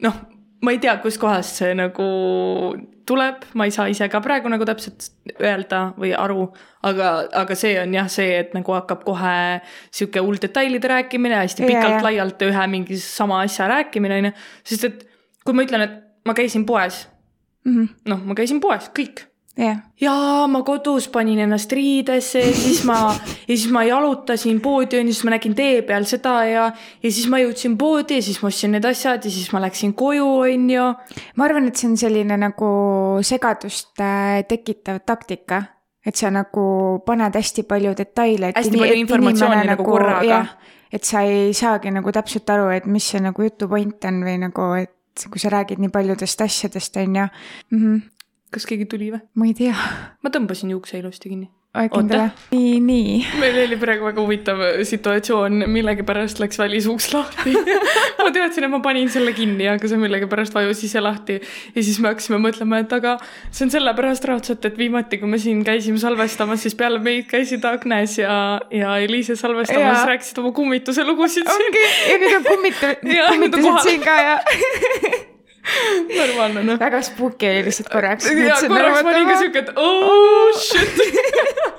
[0.02, 0.18] noh,
[0.62, 2.08] ma ei tea, kustkohast see nagu
[3.06, 5.08] tuleb, ma ei saa ise ka praegu nagu täpselt
[5.42, 6.46] öelda või aru,
[6.86, 7.08] aga,
[7.42, 9.34] aga see on jah, see, et nagu hakkab kohe
[9.90, 14.36] sihuke hull detailide rääkimine, hästi pikalt-laialt ühe mingi sama asja rääkimine, on ju.
[14.70, 15.04] sest et
[15.42, 17.08] kui ma ütlen, et ma käisin poes
[17.64, 19.26] mm -hmm., noh, ma käisin poes, kõik
[19.58, 19.76] yeah..
[20.00, 23.12] ja ma kodus panin ennast riidesse ja siis ma,
[23.48, 26.64] ja siis ma jalutasin poodi onju, siis ma nägin tee peal seda ja,
[27.02, 29.94] ja siis ma jõudsin poodi ja siis ma ostsin need asjad ja siis ma läksin
[29.98, 30.88] koju onju.
[31.36, 32.72] ma arvan, et see on selline nagu
[33.26, 34.00] segadust
[34.48, 35.62] tekitav taktika,
[36.06, 36.64] et sa nagu
[37.06, 38.54] paned hästi palju detaile.
[38.56, 40.46] hästi palju informatsiooni nagu korraga.
[40.92, 44.40] et sa ei saagi nagu täpselt aru, et mis see nagu jutu point on või
[44.40, 47.78] nagu, et kui sa räägid nii paljudest asjadest, on ju mm.
[47.78, 48.00] -hmm
[48.52, 49.22] kas keegi tuli või?
[49.34, 49.74] ma ei tea.
[50.22, 51.50] ma tõmbasin juukse ilusti kinni.
[51.94, 52.28] kindel?
[52.52, 53.18] nii, nii.
[53.40, 57.56] meil oli praegu väga huvitav situatsioon, millegipärast läks välisuuks lahti
[58.24, 61.38] ma teadsin, et ma panin selle kinni, aga see millegipärast vajus ise lahti.
[61.74, 63.16] ja siis me hakkasime mõtlema, et aga
[63.50, 67.64] see on sellepärast raudselt, et viimati, kui me siin käisime salvestamas, siis peale meid käisid
[67.68, 68.36] Agnes ja,
[68.74, 71.68] ja Eliise salvestamas, rääkisid oma kummituse lugusid siin.
[71.68, 72.96] ongi, ja nüüd on kummitu-,
[73.32, 74.38] kummitused siin ka ja
[76.18, 76.80] normaalne noh.
[76.80, 78.26] väga spooky oli lihtsalt korraks.
[78.30, 80.96] ja korraks ma olin ka siuke, et oh shit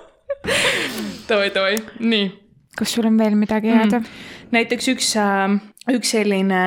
[1.29, 2.31] davai, davai, nii.
[2.77, 4.23] kas sul on veel midagi jääda mm.?
[4.55, 5.59] näiteks üks, äh,
[5.93, 6.63] üks selline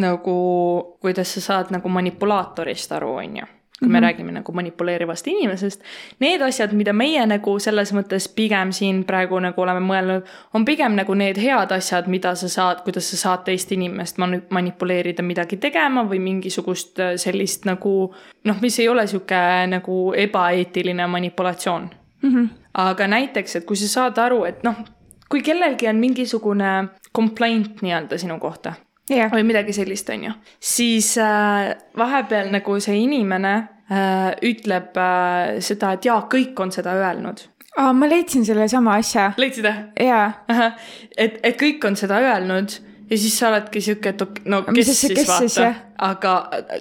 [0.00, 0.38] nagu,
[1.00, 3.50] kuidas sa saad nagu manipulaatorist aru, on ju
[3.84, 4.08] kui me mm -hmm.
[4.08, 5.82] räägime nagu manipuleerivast inimesest.
[6.20, 10.22] Need asjad, mida meie nagu selles mõttes pigem siin praegu nagu oleme mõelnud,
[10.54, 14.16] on pigem nagu need head asjad, mida sa saad, kuidas sa saad teist inimest
[14.50, 21.06] manipuleerida midagi tegema või mingisugust äh, sellist nagu noh, mis ei ole sihuke nagu ebaeetiline
[21.06, 21.90] manipulatsioon
[22.22, 22.30] mm.
[22.30, 22.48] -hmm.
[22.74, 24.74] aga näiteks, et kui sa saad aru, et noh,
[25.28, 28.74] kui kellelgi on mingisugune complaint nii-öelda sinu kohta
[29.10, 29.32] yeah.
[29.32, 30.32] või midagi sellist, on ju.
[30.60, 33.54] siis äh, vahepeal nagu see inimene
[34.42, 37.42] ütleb äh, seda, et jaa, kõik on seda öelnud.
[37.76, 39.32] aa, ma leidsin sellesama asja.
[39.36, 39.84] leidsid jah?
[40.00, 40.72] jaa.
[41.16, 42.78] et, et kõik on seda öelnud
[43.10, 46.32] ja siis sa oledki sihuke, et no kes siis, siis vaata, siis, aga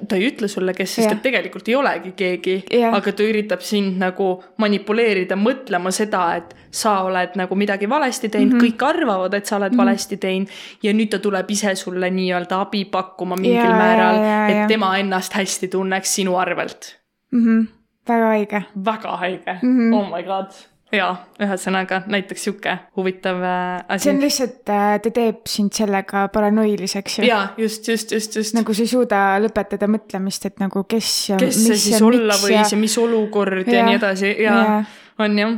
[0.08, 2.56] ta ei ütle sulle, kes, sest et tegelikult ei olegi keegi,
[2.90, 4.30] aga ta üritab sind nagu
[4.62, 8.74] manipuleerida, mõtlema seda, et sa oled nagu midagi valesti teinud mm, -hmm.
[8.80, 9.86] kõik arvavad, et sa oled mm -hmm.
[9.86, 10.50] valesti teinud
[10.84, 14.68] ja nüüd ta tuleb ise sulle nii-öelda abi pakkuma mingil ja, määral, et ja.
[14.68, 17.00] tema ennast hästi tunneks sinu arvelt
[17.32, 17.46] mm.
[17.46, 17.68] -hmm.
[18.08, 18.64] väga haige.
[18.86, 19.96] väga haige mm, -hmm.
[19.96, 24.06] oh my god jaa, ühesõnaga näiteks sihuke huvitav äh, asi.
[24.06, 27.27] see on lihtsalt, äh, ta teeb sind sellega paranoiliseks ju.
[27.27, 28.56] jaa, just, just, just, just.
[28.58, 32.73] nagu sa ei suuda lõpetada mõtlemist, et nagu kes ja kes see siis olla võis
[32.75, 34.79] ja mis olukord ja, ja nii edasi ja, ja.
[35.25, 35.58] on jah.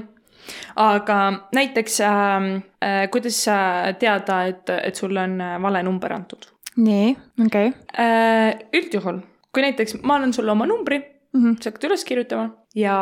[0.87, 1.19] aga
[1.55, 2.49] näiteks äh,
[2.85, 3.57] äh, kuidas sa
[3.99, 6.47] teada, et, et sulle on äh, vale number antud?
[6.75, 7.73] nii, okei okay.
[7.99, 8.67] äh,.
[8.75, 9.19] üldjuhul,
[9.51, 11.59] kui näiteks ma annan sulle oma numbri mm, -hmm.
[11.59, 12.95] sa hakkad üles kirjutama ja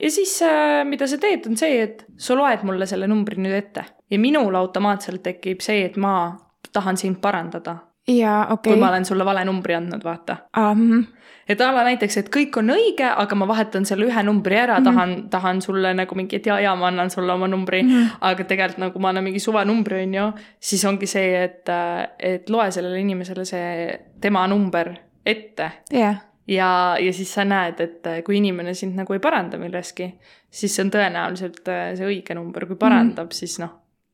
[0.00, 3.56] ja siis, äh, mida sa teed, on see, et sa loed mulle selle numbri nüüd
[3.56, 6.36] ette ja minul automaatselt tekib see, et ma
[6.72, 7.78] tahan sind parandada.
[8.08, 8.72] jaa, okei okay..
[8.72, 11.04] kui ma olen sulle vale numbri andnud, vaata -hmm.
[11.48, 14.78] et a la näiteks, et kõik on õige, aga ma vahetan selle ühe numbri ära
[14.78, 14.92] mm, -hmm.
[14.92, 18.10] tahan, tahan sulle nagu mingi, et jaa, jaa, ma annan sulle oma numbri mm, -hmm.
[18.20, 22.50] aga tegelikult nagu ma annan mingi suvanumbri, on ju, siis ongi see, et, äh, et
[22.50, 24.94] loe sellele inimesele see tema number
[25.26, 29.58] ette yeah ja, ja siis sa näed, et äh, kui inimene sind nagu ei paranda
[29.60, 30.10] milleski,
[30.50, 33.72] siis see on tõenäoliselt äh, see õige number, kui parandab mm., siis noh,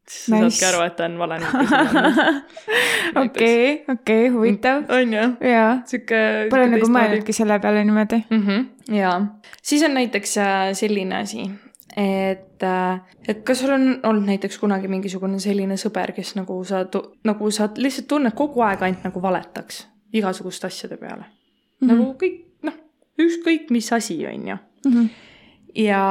[0.08, 0.56] siis sa nice.
[0.56, 2.30] saadki aru, et ta on vale number.
[3.24, 3.66] okei,
[3.96, 4.86] okei, huvitav.
[4.92, 5.26] on ju?
[5.50, 5.74] jaa.
[5.88, 6.22] sihuke.
[6.52, 8.46] Pole nagu mõelnudki selle peale niimoodi mm.
[8.46, 8.96] -hmm.
[8.96, 9.18] jaa,
[9.62, 11.46] siis on näiteks äh, selline asi,
[11.96, 12.64] et,
[13.28, 16.86] et kas sul on olnud näiteks kunagi mingisugune selline sõber, kes nagu sa,
[17.28, 21.24] nagu sa lihtsalt tunned kogu aeg ainult nagu valetaks igasuguste asjade peale
[21.82, 21.98] mm, -hmm.
[21.98, 22.78] nagu kõik, noh,
[23.18, 24.92] ükskõik mis asi, on ju mm.
[24.92, 25.08] -hmm.
[25.74, 26.02] ja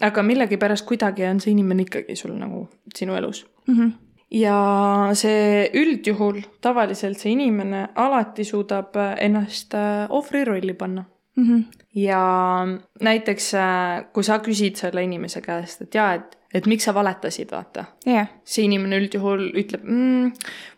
[0.00, 3.74] aga millegipärast kuidagi on see inimene ikkagi sul nagu sinu elus mm.
[3.74, 3.92] -hmm.
[4.30, 11.04] ja see üldjuhul tavaliselt see inimene alati suudab ennast äh, ohvri rolli panna
[11.36, 11.64] Mm -hmm.
[11.94, 12.66] ja
[13.00, 17.50] näiteks äh, kui sa küsid selle inimese käest, et jaa, et, et miks sa valetasid,
[17.50, 18.28] vaata yeah..
[18.44, 20.32] see inimene üldjuhul ütleb mm,,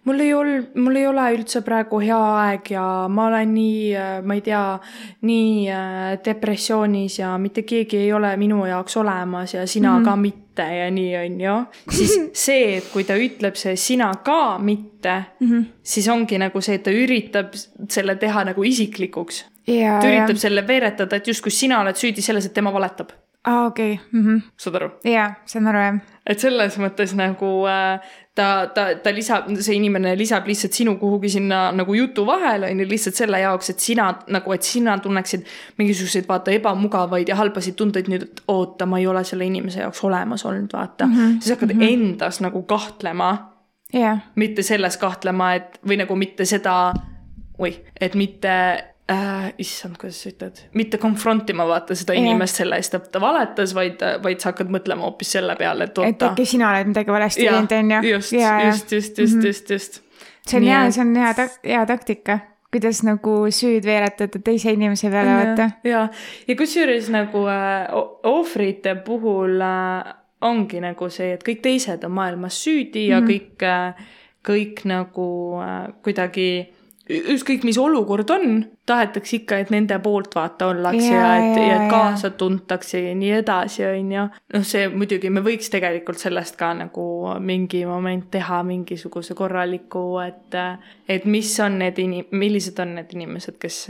[0.09, 4.12] mul ei olnud, mul ei ole üldse praegu hea aeg ja ma olen nii, äh,
[4.25, 4.62] ma ei tea,
[5.29, 10.05] nii äh, depressioonis ja mitte keegi ei ole minu jaoks olemas ja sina mm -hmm.
[10.05, 11.57] ka mitte ja nii on ju.
[11.99, 12.15] siis
[12.47, 15.65] see, et kui ta ütleb see sina ka mitte mm, -hmm.
[15.83, 17.53] siis ongi nagu see, et ta üritab
[17.89, 22.47] selle teha nagu isiklikuks ja, ta üritab selle veeretada, et justkui sina oled süüdi selles,
[22.47, 23.12] et tema valetab.
[23.46, 24.04] Aa, okei okay.
[24.12, 24.26] mm.
[24.26, 24.42] -hmm.
[24.56, 24.90] saad aru?
[25.04, 25.98] jaa, saan aru, jah.
[26.26, 28.00] et selles mõttes nagu äh,
[28.37, 32.80] ta, ta, ta lisab, see inimene lisab lihtsalt sinu kuhugi sinna nagu jutu vahele, on
[32.82, 35.46] ju, lihtsalt selle jaoks, et sina nagu, et sina tunneksid
[35.80, 40.04] mingisuguseid vaata ebamugavaid ja halbasid tundeid nüüd, et oota, ma ei ole selle inimese jaoks
[40.04, 41.14] olemas olnud, vaata mm.
[41.14, 41.38] -hmm.
[41.40, 41.92] siis hakkad mm -hmm.
[41.92, 43.30] endas nagu kahtlema.
[43.92, 44.18] jah.
[44.35, 46.92] mitte selles kahtlema, et või nagu mitte seda,
[47.59, 48.52] oih, et mitte
[49.12, 52.27] äh,, issand, kuidas sa ütled, mitte confront ima vaata seda yeah.
[52.27, 56.03] inimest selle eest, et ta valetas, vaid, vaid sa hakkad mõtlema hoopis selle peale, et
[56.03, 56.11] oota.
[56.11, 58.03] et äkki sina oled midagi valesti teinud, on ju.
[58.11, 60.03] just, just, just, just, just, just.
[60.47, 62.40] see on hea, see on hea tak-, hea taktika
[62.77, 65.71] kuidas nagu süüd veeretada teise inimese peale, vaata.
[65.87, 66.07] ja,
[66.49, 67.87] ja kusjuures nagu äh,
[68.27, 70.14] ohvrite puhul äh,
[70.47, 73.31] ongi nagu see, et kõik teised on maailmas süüdi ja mm -hmm.
[73.33, 74.09] kõik äh,,
[74.47, 75.29] kõik nagu
[75.62, 76.49] äh, kuidagi
[77.11, 81.77] ükskõik, mis olukord on, tahetakse ikka, et nende poolt vaata ollakse ja, ja et, ja
[81.77, 84.25] et kaasa tuntakse ja nii edasi, on ju.
[84.55, 87.07] noh, see muidugi, me võiks tegelikult sellest ka nagu
[87.42, 90.59] mingi moment teha mingisuguse korraliku, et,
[91.09, 93.81] et mis on need inim-, millised on need inimesed, kes,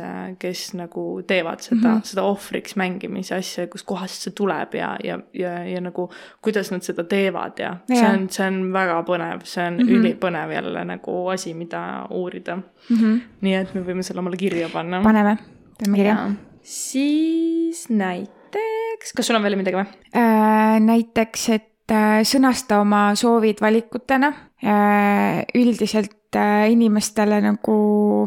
[0.41, 2.11] kes nagu teevad seda mm, -hmm.
[2.13, 6.11] seda ohvriks mängimise asja, kuskohast see tuleb ja, ja, ja, ja nagu
[6.45, 7.97] kuidas nad seda teevad ja, ja.
[7.97, 10.01] see on, see on väga põnev, see on mm -hmm.
[10.01, 12.97] ülipõnev jälle nagu asi, mida uurida mm.
[12.97, 13.06] -hmm.
[13.45, 15.37] Nii et me võime selle omale kirja panna paneme,
[15.81, 16.17] teeme kirja.
[16.63, 20.77] siis näiteks, kas sul on veel midagi või äh,?
[20.85, 25.43] näiteks, et äh, sõnasta oma soovid valikutena äh,.
[25.55, 27.81] üldiselt äh, inimestele nagu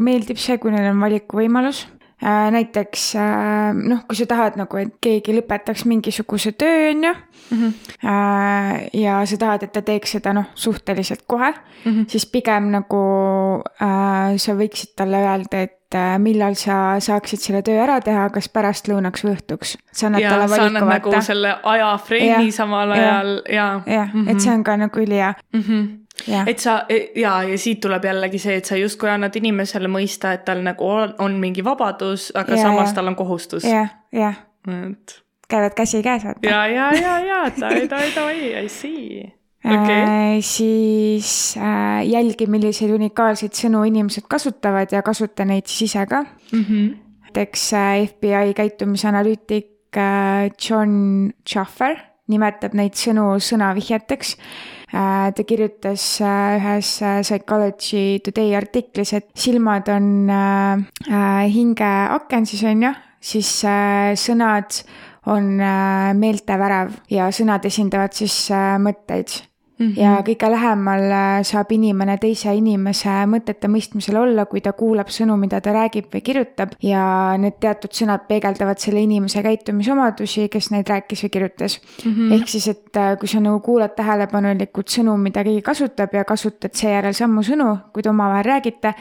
[0.03, 1.85] meeldib see, kui neil on valikuvõimalus
[2.21, 7.57] näiteks äh, noh, kui sa tahad nagu, et keegi lõpetaks mingisuguse töö, on ju mm.
[7.57, 8.89] -hmm.
[8.93, 12.05] ja sa tahad, et ta teeks seda noh, suhteliselt kohe mm, -hmm.
[12.07, 13.03] siis pigem nagu
[13.81, 15.75] äh, sa võiksid talle öelda, et
[16.17, 19.77] millal sa saaksid selle töö ära teha, kas pärastlõunaks või õhtuks.
[19.91, 21.09] sa annad talle valiku vaata.
[21.09, 23.81] nagu selle ajafreimi samal ajal ja.
[23.85, 24.39] jah, et mhm.
[24.39, 25.61] see on ka nagu ülihea mm.
[25.61, 25.87] -hmm.
[26.27, 26.43] Ja.
[26.47, 30.33] et sa e, ja, ja siit tuleb jällegi see, et sa justkui annad inimesele mõista,
[30.35, 32.99] et tal nagu on, on mingi vabadus, aga ja, samas ja.
[32.99, 33.67] tal on kohustus.
[33.67, 34.39] jah, jah.
[34.67, 36.49] et käivad käsikäes, vaata.
[36.49, 40.01] ja, ja, ja, ja, davai, davai, davai, I see okay..
[40.35, 46.23] Äh, siis äh, jälgi, milliseid unikaalseid sõnu inimesed kasutavad ja kasuta neid siis ise ka
[46.23, 46.63] mm.
[46.63, 46.93] -hmm.
[47.27, 51.97] näiteks äh, FBI käitumisanalüütik äh, John Schaffer
[52.29, 54.37] nimetab neid sõnu sõnavihjeteks.
[54.91, 62.63] Ta kirjutas äh, ühes äh, Psychology Today artiklis, et silmad on äh, äh, hingeaken siis
[62.63, 64.81] on ju, siis äh, sõnad
[65.29, 69.48] on äh, meeltevärav ja sõnad esindavad siis äh, mõtteid
[69.79, 70.01] Mm -hmm.
[70.01, 75.37] ja kõige lähemal äh, saab inimene teise inimese mõtete mõistmisel olla, kui ta kuulab sõnu,
[75.39, 80.89] mida ta räägib või kirjutab ja need teatud sõnad peegeldavad selle inimese käitumisomadusi, kes neid
[80.89, 82.11] rääkis või kirjutas mm.
[82.11, 82.33] -hmm.
[82.33, 86.73] ehk siis, et äh, kui sa nagu kuulad tähelepanelikult sõnu, mida keegi kasutab ja kasutad
[86.73, 88.93] seejärel samu sõnu, kui te omavahel räägite,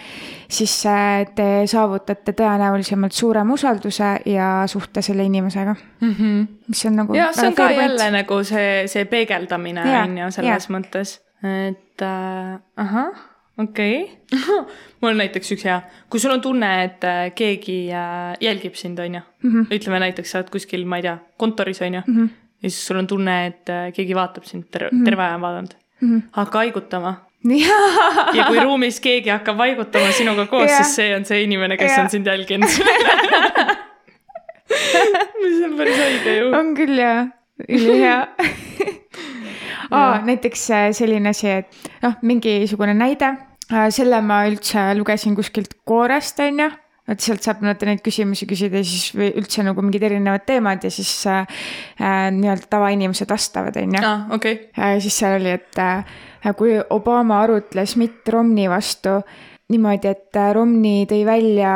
[0.49, 6.15] siis äh, te saavutate tõenäolisemalt suurema usalduse ja suhte selle inimesega mm.
[6.15, 6.58] -hmm.
[6.69, 7.17] Mis on nagu.
[7.17, 12.05] jah, see on ka jälle nagu see, see peegeldamine on ju selles selles mõttes, et
[12.05, 13.23] äh, ahah,
[13.59, 14.59] okei okay.
[15.01, 15.79] mul on näiteks üks hea,
[16.11, 19.51] kui sul on tunne, et äh, keegi äh, jälgib sind, on ju mm.
[19.53, 19.71] -hmm.
[19.79, 22.17] ütleme näiteks, sa oled kuskil, ma ei tea, kontoris, on ju mm.
[22.17, 22.29] -hmm.
[22.63, 25.05] ja siis sul on tunne, et äh, keegi vaatab sind ter mm -hmm.
[25.05, 26.17] terve aja vaadanud mm.
[26.17, 26.23] -hmm.
[26.33, 27.29] hakka haigutama
[28.37, 32.03] ja kui ruumis keegi hakkab haigutama sinuga koos, siis see on see inimene, kes ja.
[32.03, 32.69] on sind jälginud
[35.43, 36.49] mis on päris õige ju.
[36.59, 37.29] on küll jaa,
[37.69, 38.19] ülihea
[39.91, 43.35] aa, näiteks äh, selline asi, et noh, mingisugune näide,
[43.73, 46.71] äh, selle ma üldse lugesin kuskilt Koorest, on ju
[47.09, 50.85] et sealt saab vaata neid küsimusi küsida ja siis või üldse nagu mingid erinevad teemad
[50.85, 51.47] ja siis äh,
[51.97, 54.03] äh nii-öelda tavainimesed vastavad, on ju.
[54.05, 54.73] aa, okei okay.
[54.77, 54.99] äh,.
[55.01, 56.05] siis seal oli, et äh,
[56.57, 59.21] kui Obama arutles Mitt Romney vastu
[59.73, 61.73] niimoodi, et Romney tõi välja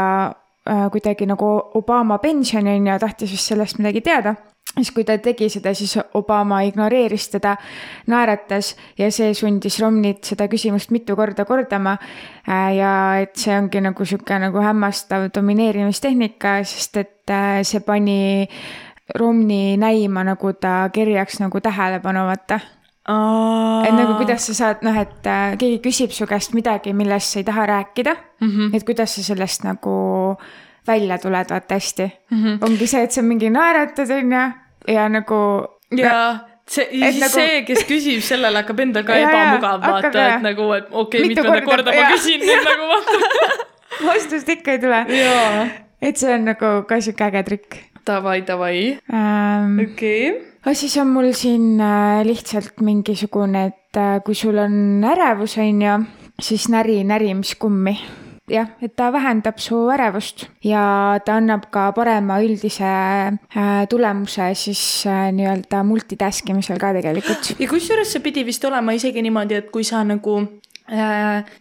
[0.64, 4.36] kuidagi nagu Obama pensioni on ju, tahtis vist sellest midagi teada
[4.72, 7.56] siis kui ta tegi seda, siis Obama ignoreeris teda,
[8.10, 11.96] naeratas ja see sundis Romneyt seda küsimust mitu korda kordama.
[12.48, 12.92] Äh, ja
[13.22, 18.48] et see ongi nagu sihuke nagu hämmastav domineerimistehnika, sest et äh, see pani
[19.18, 22.62] Romney näima, nagu ta kerjaks nagu tähelepanu, vaata
[23.11, 23.82] Aa.
[23.82, 27.40] et nagu kuidas sa saad, noh, et äh, keegi küsib su käest midagi, millest sa
[27.40, 28.48] ei taha rääkida mm.
[28.48, 28.76] -hmm.
[28.76, 30.36] et kuidas sa sellest nagu
[30.86, 32.44] välja tuled, vaata hästi mm.
[32.44, 32.59] -hmm.
[32.64, 34.44] ongi see, et sa mingi naeratad, onju,
[34.88, 35.66] ja nagu.
[35.96, 36.38] jaa
[36.68, 37.32] see, ja siis nagu...
[37.34, 41.61] see, kes küsib, sellele hakkab endal ka ebamugav vaata, et nagu, et okei okay,, mitmenda
[41.66, 43.59] korda, korda ma küsin nüüd nagu vaata
[44.12, 45.03] vastust ikka ei tule.
[46.03, 47.82] et see on nagu ka sihuke äge trikk.
[48.07, 49.78] Davai, davai um,.
[49.78, 55.58] okei okay siis on mul siin äh, lihtsalt mingisugune, et äh, kui sul on ärevus,
[55.58, 55.96] on ju,
[56.40, 57.96] siis näri närimiskummi.
[58.52, 65.04] jah, et ta vähendab su ärevust ja ta annab ka parema üldise äh, tulemuse siis
[65.06, 67.54] nii-öelda multitask imisel ka tegelikult.
[67.58, 70.40] ja kusjuures see pidi vist olema isegi niimoodi, et kui sa nagu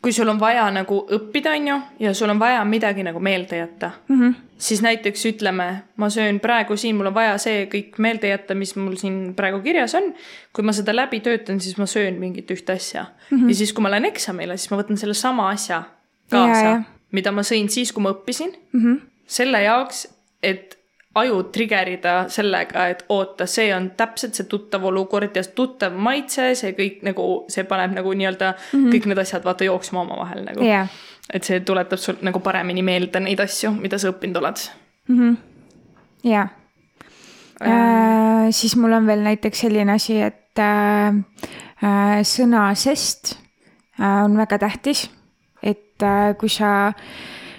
[0.02, 3.58] kui sul on vaja nagu õppida, on ju, ja sul on vaja midagi nagu meelde
[3.58, 4.34] jätta mm, -hmm.
[4.58, 8.76] siis näiteks ütleme, ma söön praegu siin, mul on vaja see kõik meelde jätta, mis
[8.76, 10.14] mul siin praegu kirjas on.
[10.54, 13.38] kui ma seda läbi töötan, siis ma söön mingit ühte asja mm.
[13.38, 13.50] -hmm.
[13.50, 15.84] ja siis, kui ma lähen eksamile, siis ma võtan selle sama asja
[16.30, 18.82] kaasa, mida ma sõin siis, kui ma õppisin mm.
[18.82, 19.02] -hmm.
[19.28, 20.08] selle jaoks,
[20.44, 20.81] et
[21.16, 26.72] aju trigerida sellega, et oota, see on täpselt see tuttav olukord ja tuttav maitse, see
[26.78, 28.94] kõik nagu, see paneb nagu nii-öelda mm -hmm.
[28.96, 30.88] kõik need asjad vaata jooksma omavahel nagu yeah..
[31.34, 34.64] et see tuletab sul nagu paremini meelde neid asju, mida sa õppinud oled.
[35.10, 35.36] -hmm.
[36.24, 36.48] jaa
[37.62, 38.48] äh,.
[38.50, 41.16] siis mul on veel näiteks selline asi, et äh,
[41.84, 43.36] äh, sõna sest
[44.00, 45.12] äh, on väga tähtis.
[45.64, 46.94] et äh, kui sa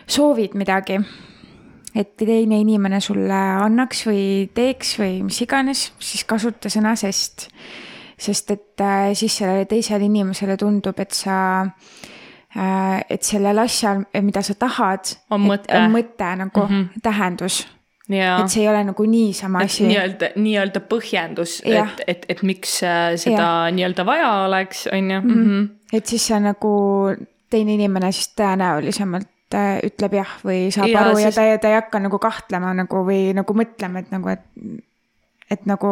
[0.07, 0.99] soovid midagi
[1.95, 4.24] et teine inimene sulle annaks või
[4.55, 7.49] teeks või mis iganes, siis kasuta sõna sest.
[8.18, 11.36] sest et äh, siis sellele teisele inimesele tundub, et sa
[12.57, 17.01] äh,, et sellel asjal, mida sa tahad, on mõte, on mõte nagu mm -hmm.
[17.03, 17.66] tähendus
[18.11, 18.40] Ja.
[18.43, 19.86] et see ei ole nagu niisama asi.
[19.86, 25.20] nii-öelda, nii-öelda põhjendus, et, et, et miks äh, seda nii-öelda vaja oleks, on ju.
[25.20, 25.38] Mhm.
[25.38, 25.68] Mhm.
[25.93, 26.72] et siis sa nagu,
[27.51, 31.37] teine inimene siis tõenäolisemalt Äh, ütleb jah või saab ja, aru sest...
[31.37, 34.45] ja ta, ta ei hakka nagu kahtlema nagu või nagu mõtlema, et nagu, et,
[35.53, 35.91] et nagu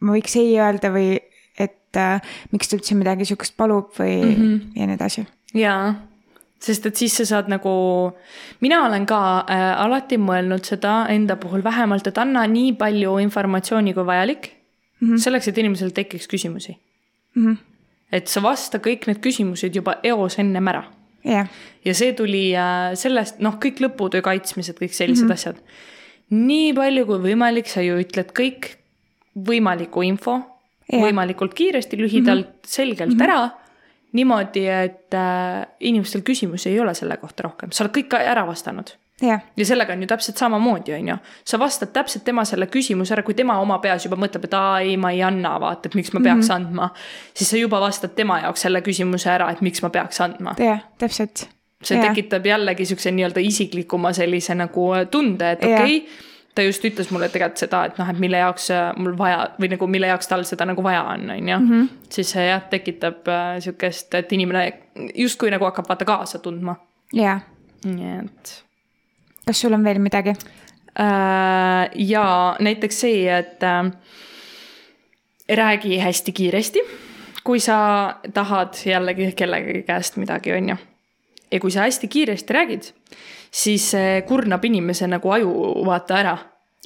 [0.00, 1.18] ma võiks ei öelda või
[1.60, 2.22] et äh,
[2.54, 4.62] miks ta üldse midagi sihukest palub või mm -hmm.
[4.78, 5.26] ja nii edasi.
[5.58, 5.90] jaa,
[6.62, 7.74] sest et siis sa saad nagu,
[8.64, 13.94] mina olen ka äh, alati mõelnud seda enda puhul vähemalt, et anna nii palju informatsiooni
[13.94, 14.48] kui vajalik
[15.00, 15.08] mm.
[15.08, 15.18] -hmm.
[15.18, 16.78] selleks, et inimesel tekiks küsimusi
[17.34, 17.46] mm.
[17.46, 17.56] -hmm.
[18.12, 20.84] et sa vasta kõik need küsimused juba eos ennem ära
[21.24, 21.48] yeah..
[21.84, 22.44] ja see tuli
[22.98, 25.34] sellest, noh, kõik lõputöö kaitsmised, kõik sellised mm -hmm.
[25.34, 25.56] asjad.
[26.30, 28.76] nii palju kui võimalik, sa ju ütled kõik
[29.34, 30.38] võimaliku info
[30.92, 31.04] yeah.
[31.04, 32.68] võimalikult kiiresti, lühidalt mm, -hmm.
[32.78, 33.30] selgelt mm -hmm.
[33.30, 33.50] ära.
[34.12, 38.92] niimoodi, et äh, inimestel küsimusi ei ole selle kohta rohkem, sa oled kõik ära vastanud
[39.22, 39.40] yeah..
[39.56, 41.16] ja sellega on ju täpselt samamoodi, on ju.
[41.44, 44.80] sa vastad täpselt tema selle küsimuse ära, kui tema oma peas juba mõtleb, et aa
[44.80, 46.66] ei, ma ei anna, vaata, et miks ma peaks mm -hmm.
[46.66, 46.90] andma.
[47.34, 50.54] siis sa juba vastad tema jaoks selle küsimuse ära, et miks ma peaks andma.
[50.58, 51.48] jah täpselt.
[51.82, 52.08] see yeah.
[52.08, 56.06] tekitab jällegi siukse nii-öelda isiklikuma sellise nagu tunde, et okei okay,
[56.54, 59.70] ta just ütles mulle tegelikult seda, et noh, et mille jaoks äh, mul vaja või
[59.72, 61.58] nagu mille jaoks tal seda nagu vaja on, on ju.
[61.58, 61.86] Mhm.
[62.10, 64.72] siis see jah, tekitab äh, sihukest, et inimene
[65.14, 66.76] justkui nagu hakkab vaata kaasa tundma.
[67.12, 67.40] jah.
[67.84, 68.62] nii et
[69.46, 70.34] kas sul on veel midagi
[70.98, 71.90] äh,?
[71.94, 73.90] ja näiteks see, et äh,
[75.56, 76.80] räägi hästi kiiresti,
[77.44, 80.76] kui sa tahad jällegi kellegi käest midagi, on ju.
[81.50, 82.92] ja kui sa hästi kiiresti räägid,
[83.50, 85.52] siis see kurnab inimese nagu aju
[85.86, 86.38] vaata ära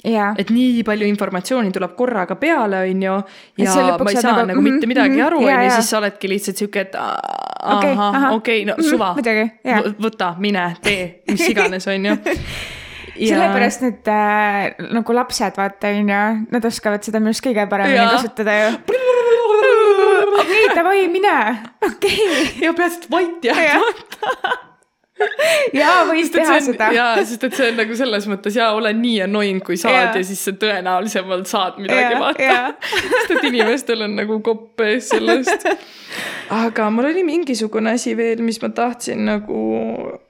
[0.07, 0.35] Yeah.
[0.39, 3.15] et nii palju informatsiooni tuleb korraga peale, on ju,
[3.59, 5.97] ja ma ei saa nagu, nagu mitte midagi mm -hmm, aru, on ju, siis sa
[5.97, 9.13] oledki lihtsalt sihuke, et ahah, okei, no mhm, suva.
[9.17, 12.17] mm,, võta, mine, tee, mis iganes, on ju
[13.17, 13.27] Ja...
[13.33, 18.05] sellepärast need äh, nagu lapsed, vaata, on ju, nad oskavad seda minu arust kõige paremini
[18.13, 18.69] kasutada ju.
[20.43, 21.35] okei okay,, davai, mine,
[21.81, 22.13] okei.
[22.13, 22.47] Okay..
[22.61, 24.76] ja et vait jääd
[25.79, 26.87] jaa, võis teha seda.
[26.95, 30.01] jaa, sest et see on nagu selles mõttes jaa, ole nii annoying kui saad ja,
[30.19, 32.57] ja siis sa tõenäolisemalt saad midagi vaata.
[33.03, 35.61] sest et inimestel on nagu kopp ees sellest.
[36.53, 39.59] aga mul oli mingisugune asi veel, mis ma tahtsin nagu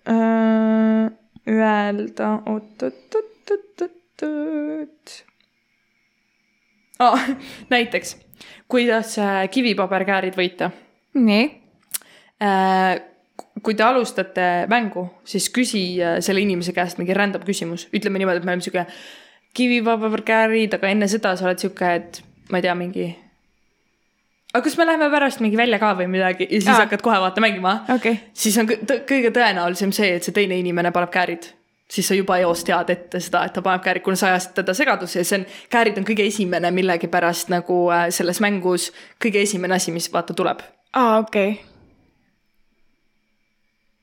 [0.09, 1.03] äh,
[1.47, 5.05] öelda, oot-oot-oot-oot-oot.
[6.99, 7.21] Ah,
[7.73, 8.09] näiteks,
[8.71, 10.65] kuidas äh, kivipaberkäärid võita.
[11.17, 11.45] nii
[12.41, 13.16] äh,
[13.63, 18.41] kui te alustate mängu, siis küsi äh, selle inimese käest mingi random küsimus, ütleme niimoodi,
[18.41, 18.85] et me oleme sihuke
[19.57, 23.07] kivipaberkäärid, aga enne seda sa oled sihuke, et ma ei tea, mingi.
[24.53, 26.85] aga kas me läheme pärast mingi välja ka või midagi ja siis Aa.
[26.85, 31.13] hakkad kohe vaata mängima, okay., siis on kõige tõenäolisem see, et see teine inimene paneb
[31.13, 31.53] käärid
[31.91, 34.75] siis sa juba eos tead ette seda, et ta paneb käärid, kuna sa ajasid teda
[34.75, 38.91] segadusse ja see on, käärid on kõige esimene millegipärast nagu äh, selles mängus
[39.23, 40.63] kõige esimene asi, mis vaata tuleb.
[40.93, 41.76] aa okei okay..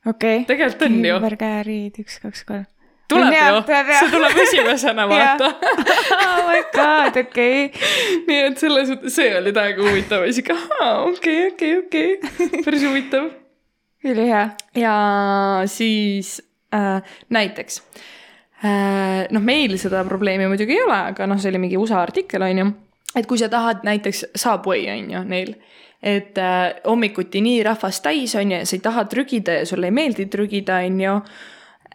[0.06, 0.46] Okei okay..
[0.48, 2.64] tegelikult on ju, ümberkäärid, üks, kaks, kolm.
[3.12, 5.50] tuleb ju, see tuleb esimesena vaata.
[6.26, 7.92] oh my god, okei okay..
[8.28, 10.58] nii et selles mõttes see oli täiega huvitav ja sihuke,
[11.10, 13.30] okei, okei, okei, päris huvitav.
[14.04, 14.48] ülihea.
[14.78, 14.96] ja
[15.70, 16.36] siis
[16.74, 17.82] äh, näiteks
[18.64, 22.44] äh, noh, meil seda probleemi muidugi ei ole, aga noh, see oli mingi USA artikkel,
[22.44, 22.72] on ju.
[23.16, 25.56] et kui sa tahad näiteks Subway on ju neil,
[26.04, 29.88] et äh, hommikuti nii rahvast täis on ju ja sa ei taha trügida ja sulle
[29.88, 31.14] ei meeldi trügida, on ju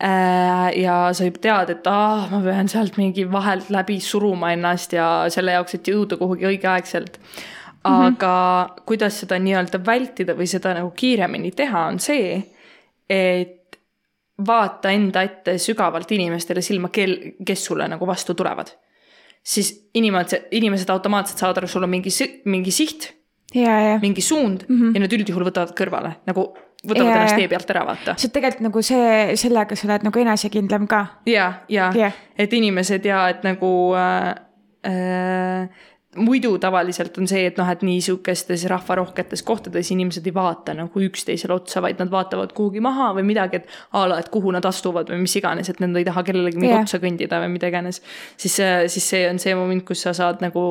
[0.02, 4.98] äh, ja sa juba tead, et aa, ma pean sealt mingi vahelt läbi suruma ennast
[4.98, 7.22] ja selle jaoks, et jõuda kuhugi õigeaegselt.
[7.84, 8.84] aga mm -hmm.
[8.86, 12.42] kuidas seda nii-öelda vältida või seda nagu kiiremini teha, on see,
[13.10, 13.80] et
[14.48, 18.68] vaata enda ette sügavalt inimestele silma, kel, kes sulle nagu vastu tulevad.
[19.44, 22.10] siis inimesed, inimesed automaatselt saavad aru, sul on mingi,
[22.46, 23.19] mingi siht.
[23.54, 24.96] Mingi suund mm -hmm.
[24.96, 26.54] ja nad üldjuhul võtavad kõrvale nagu
[26.88, 28.16] võtavad Jaa, ennast tee pealt ära, vaata.
[28.18, 31.06] see on tegelikult nagu see, sellega sa oled nagu enesekindlam ka.
[31.26, 32.14] ja, ja Jah.
[32.38, 34.36] et inimesed ja et nagu äh,
[34.88, 35.70] äh,
[36.18, 41.54] muidu tavaliselt on see, et noh, et niisugustes rahvarohketes kohtades inimesed ei vaata nagu üksteisele
[41.54, 45.12] otsa, vaid nad vaatavad kuhugi maha või midagi, et a la, et kuhu nad astuvad
[45.14, 46.82] või mis iganes, et nad ei taha kellelegi Jah.
[46.82, 48.02] otsa kõndida või mida iganes.
[48.38, 48.58] siis,
[48.90, 50.66] siis see on see moment, kus sa saad nagu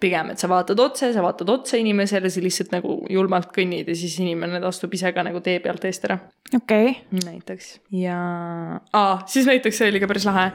[0.00, 3.96] pigem, et sa vaatad otse, sa vaatad otsa inimesele, sa lihtsalt nagu julmalt kõnnid ja
[3.96, 6.20] siis inimene astub ise ka nagu tee pealt eest ära
[6.52, 8.20] okei okay., näiteks ja
[8.92, 10.50] ah,, siis näiteks see oli ka päris lahe,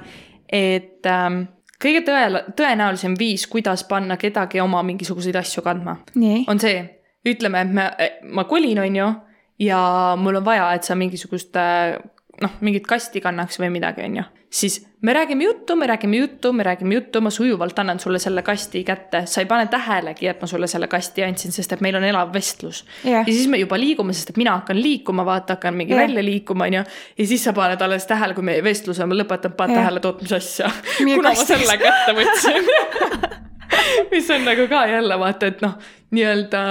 [0.53, 1.47] et ähm,
[1.81, 5.97] kõige tõe, tõenäolisem viis, kuidas panna kedagi oma mingisuguseid asju kandma,
[6.47, 6.83] on see,
[7.27, 7.87] ütleme, et me,
[8.33, 9.07] ma kolin, on ju,
[9.67, 9.79] ja
[10.19, 11.97] mul on vaja, et sa mingisugust äh,
[12.41, 16.51] noh, mingit kasti kannaks või midagi, on ju, siis me räägime juttu, me räägime juttu,
[16.53, 20.41] me räägime juttu, ma sujuvalt annan sulle selle kasti kätte, sa ei pane tähelegi, et
[20.41, 23.25] ma sulle selle kasti andsin, sest et meil on elav vestlus Jah.
[23.27, 26.05] ja siis me juba liigume, sest et mina hakkan liikuma, vaata, hakkan mingi Jah.
[26.05, 26.83] välja liikuma, onju.
[27.17, 29.83] ja siis sa paned alles tähele, kui meie vestlus on lõpetanud, paned Jah.
[29.83, 30.71] tähele, et oot, mis asja.
[30.97, 31.53] Kuna ma kastis.
[31.53, 33.37] selle kätte võtsin.
[34.11, 35.77] mis on nagu ka jälle vaata, et noh,
[36.11, 36.61] nii-öelda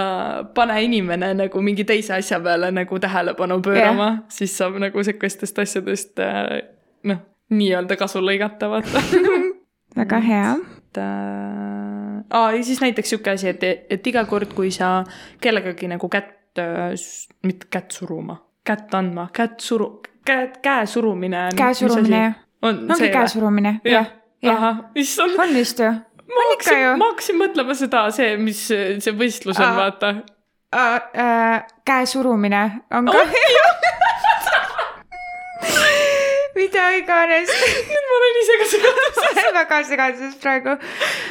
[0.54, 6.22] pane inimene nagu mingi teise asja peale nagu tähelepanu pöörama, siis saab nagu sihukestest asjadest
[6.24, 6.62] äh,
[7.04, 7.20] noh,
[7.52, 9.02] nii-öelda kasu lõigata, vaata.
[10.00, 10.56] väga hea.
[10.78, 15.04] et äh, aa, ja siis näiteks sihuke asi, et, et iga kord, kui sa
[15.40, 16.96] kellegagi nagu kätt äh,,
[17.44, 21.56] mitte kätt suruma, kätt andma, kätt suru, käe, käe surumine on.
[21.58, 22.42] käe surumine jah.
[22.62, 24.12] on ongi see käe surumine, jah.
[24.48, 25.36] ahah, issand.
[25.38, 25.92] on vist ju?
[26.34, 26.94] Ma hakkasin ju,.
[27.00, 29.76] ma hakkasin mõtlema seda, see, mis see võistlus on, Aa.
[29.76, 30.14] vaata.
[30.76, 32.62] äh, käe surumine
[32.94, 33.24] on ka
[36.56, 37.52] mida iganes.
[37.90, 39.42] nüüd ma olen ise ka segaduses.
[39.58, 40.76] väga segaduses praegu.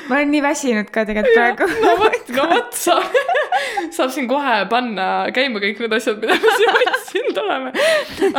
[0.10, 1.70] ma olen nii väsinud ka tegelikult praegu.
[1.86, 3.20] no vot, no vot, saab,
[3.98, 7.76] saab siin kohe panna käima kõik need asjad, mida me siin otsinud oleme.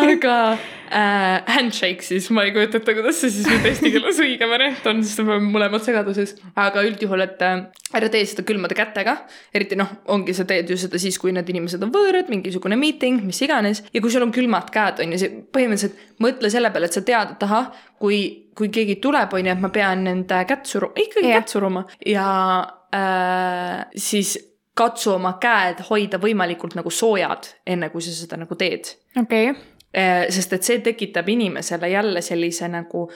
[0.07, 0.37] aga
[0.91, 4.89] äh, handshake siis, ma ei kujuta ette, kuidas see siis nüüd eesti keeles õige variant
[4.91, 6.37] on, sest me oleme mõlemad segaduses.
[6.59, 7.67] aga üldjuhul, et äh,
[7.97, 9.17] ära tee seda külmade kätega,
[9.55, 13.23] eriti noh, ongi sa teed ju seda siis, kui need inimesed on võõrad, mingisugune meeting,
[13.27, 13.85] mis iganes.
[13.93, 17.03] ja kui sul on külmad käed, on ju, see põhimõtteliselt mõtle selle peale, et sa
[17.07, 18.21] tead, et ahah, kui,
[18.57, 21.41] kui keegi tuleb, on ju, et ma pean nende kätt suruma, ikkagi Jah.
[21.41, 22.27] kätt suruma ja
[22.95, 24.37] äh, siis
[24.77, 28.91] katsu oma käed hoida võimalikult nagu soojad, enne kui sa seda nagu teed.
[29.17, 29.55] okei,
[30.31, 33.07] sest et see tekitab inimesele jälle sellise nagu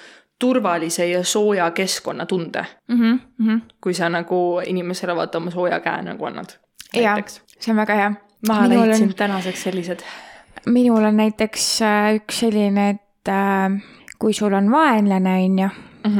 [0.40, 6.56] turvalise ja sooja keskkonnatunde, Mhm, kui sa nagu inimesele vaata oma sooja käe nagu annad.
[6.96, 7.40] näiteks.
[7.60, 8.12] see on väga hea.
[8.48, 10.00] ma leidsin on, tänaseks sellised.
[10.66, 13.80] minul on näiteks äh, üks selline, et äh,
[14.18, 15.70] kui sul on vaenlane, on ju,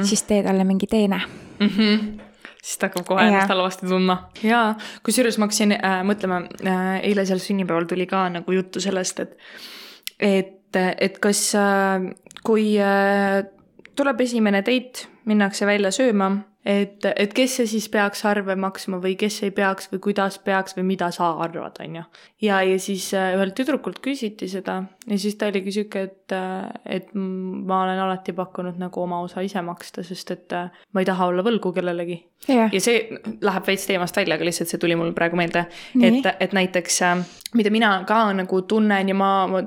[0.02, 1.20] siis tee talle mingi teene.
[1.58, 1.68] mm.
[1.68, 2.20] -hmm.
[2.62, 4.30] siis ta hakkab kohe ennast halvasti tundma.
[4.42, 9.20] jaa, kusjuures ma hakkasin äh, mõtlema äh,, eile seal sünnipäeval tuli ka nagu juttu sellest,
[9.20, 9.36] et,
[10.18, 12.12] et, et kas äh,,
[12.44, 13.44] kui äh,
[13.96, 16.30] tuleb esimene date, minnakse välja sööma,
[16.64, 20.76] et, et kes see siis peaks arve maksma või kes ei peaks või kuidas peaks
[20.76, 22.02] või mida sa arvad, on ju.
[22.44, 26.34] ja, ja siis äh, ühelt tüdrukult küsiti seda ja siis ta oligi sihuke, et,
[26.84, 31.08] et ma olen alati pakkunud nagu oma osa ise maksta, sest et äh, ma ei
[31.08, 32.20] taha olla võlgu kellelegi.
[32.48, 33.06] jah, ja see
[33.40, 35.64] läheb veits teemast välja, aga lihtsalt see tuli mul praegu meelde,
[36.00, 37.00] et, et näiteks,
[37.56, 39.64] mida mina ka nagu tunnen ja ma, ma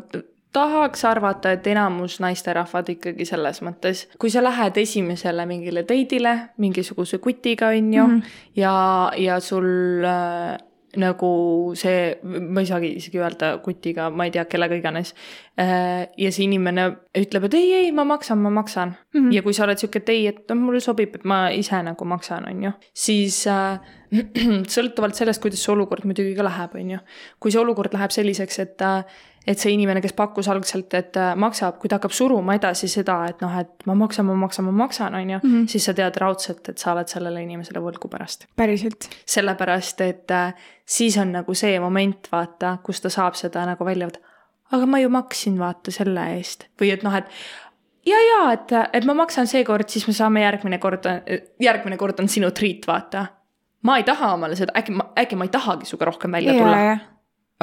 [0.54, 7.18] tahaks arvata, et enamus naisterahvad ikkagi selles mõttes, kui sa lähed esimesele mingile date'ile mingisuguse
[7.18, 8.38] kutiga, on ju mm, -hmm.
[8.56, 8.76] ja,
[9.18, 9.66] ja sul
[10.06, 10.58] äh,
[11.00, 15.14] nagu see, ma ei saagi isegi öelda kutiga, ma ei tea, kellega iganes
[15.58, 16.06] äh,.
[16.18, 16.86] ja see inimene
[17.18, 19.20] ütleb, et ei, ei, ma maksan, ma maksan mm.
[19.20, 19.34] -hmm.
[19.34, 22.06] ja kui sa oled sihuke, et ei, et noh, mulle sobib, et ma ise nagu
[22.06, 23.80] maksan, on ju, siis äh,
[24.76, 27.00] sõltuvalt sellest, kuidas see olukord muidugi ka läheb, on ju.
[27.40, 29.04] kui see olukord läheb selliseks, et äh,
[29.48, 33.18] et see inimene, kes pakkus algselt, et äh, maksab, kui ta hakkab suruma edasi seda,
[33.28, 35.66] et noh, et ma maksan, ma maksan, ma maksan, on ju, Mhm.
[35.68, 38.48] siis sa tead raudselt, et sa oled sellele inimesele võlgu pärast.
[38.56, 39.10] päriselt.
[39.26, 40.54] sellepärast, et äh,
[40.86, 44.20] siis on nagu see moment, vaata, kus ta saab seda nagu välja võtta.
[44.72, 47.26] aga ma ju maksin, vaata, selle eest või et noh, et
[48.06, 51.04] ja, ja et, et ma maksan seekord, siis me saame järgmine kord,
[51.62, 53.28] järgmine kord on sinu treat, vaata.
[53.84, 56.60] ma ei taha omale seda, äkki ma, äkki ma ei tahagi sinuga rohkem välja ja,
[56.64, 56.98] tulla,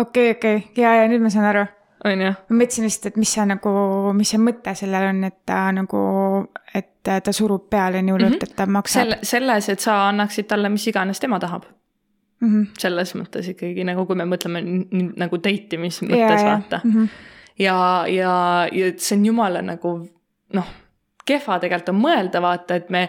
[0.01, 1.67] ja, okei, okei, ja, ja nüüd ma saan aru.
[2.05, 2.31] on ju.
[2.33, 3.73] ma mõtlesin lihtsalt, et mis see nagu,
[4.17, 6.05] mis see mõte sellel on, et ta nagu,
[6.75, 10.73] et ta surub peale nii hullult, et ta maksab selle, selles, et sa annaksid talle
[10.73, 11.65] mis iganes tema tahab.
[12.41, 12.49] mm.
[12.49, 12.67] -hmm.
[12.79, 14.65] selles mõttes ikkagi nagu, kui me mõtleme
[15.17, 16.81] nagu date imise mõttes, vaata.
[16.85, 17.09] Mm -hmm.
[17.59, 20.09] ja, ja, ja see on jumala nagu
[20.55, 20.67] noh,
[21.27, 23.09] kehva tegelikult on mõelda, vaata, et me,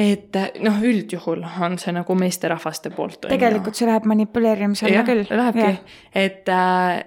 [0.00, 3.26] et noh, üldjuhul on see nagu meesterahvaste poolt.
[3.28, 5.26] tegelikult see läheb manipuleerimise alla jah, küll.
[5.28, 6.48] lähebki, et,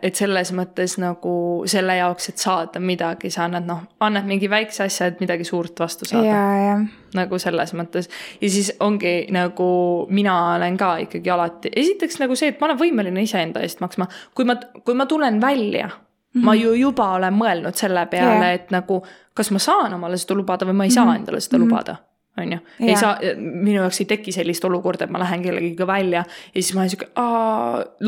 [0.04, 1.34] et selles mõttes nagu
[1.70, 5.80] selle jaoks, et saada midagi, sa annad noh, annad mingi väikse asja, et midagi suurt
[5.80, 6.78] vastu saada ja, ja,
[7.18, 9.72] nagu selles mõttes ja siis ongi nagu
[10.14, 14.10] mina olen ka ikkagi alati, esiteks nagu see, et ma olen võimeline iseenda eest maksma,
[14.38, 15.98] kui ma, kui ma tulen välja mm,
[16.36, 16.46] -hmm.
[16.46, 19.02] ma ju juba olen mõelnud selle peale yeah., et nagu
[19.34, 21.16] kas ma saan omale seda lubada või ma ei saa -hmm.
[21.16, 21.70] endale seda mm -hmm.
[21.70, 25.88] lubada on ju, ei saa, minu jaoks ei teki sellist olukorda, et ma lähen kellegiga
[25.88, 27.10] välja ja siis ma olen sihuke,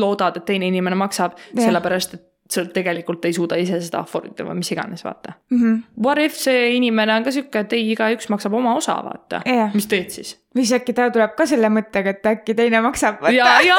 [0.02, 4.46] loodad, et teine inimene maksab sellepärast, et sa tegelikult ei suuda ise seda afford ida
[4.46, 5.60] või mis iganes, vaata mm.
[5.62, 5.82] -hmm.
[6.04, 9.74] What if see inimene on ka sihuke, et ei, igaüks maksab oma osa, vaata Jah.
[9.74, 10.36] mis teed siis?
[10.56, 13.24] või siis äkki ta tuleb ka selle mõttega, et äkki teine maksab.
[13.34, 13.76] ja, ja.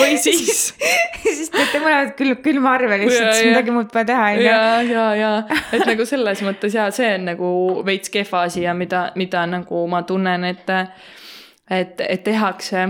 [0.00, 0.74] või siis.
[1.22, 4.46] siis teete mõlemad külm, külma arve lihtsalt, siis midagi muud pole teha, on ju.
[4.46, 5.32] ja, ja, ja,
[5.72, 7.50] et nagu selles mõttes ja see on nagu
[7.86, 10.72] veits kehva asi ja mida, mida nagu ma tunnen, et,
[11.70, 12.88] et, et tehakse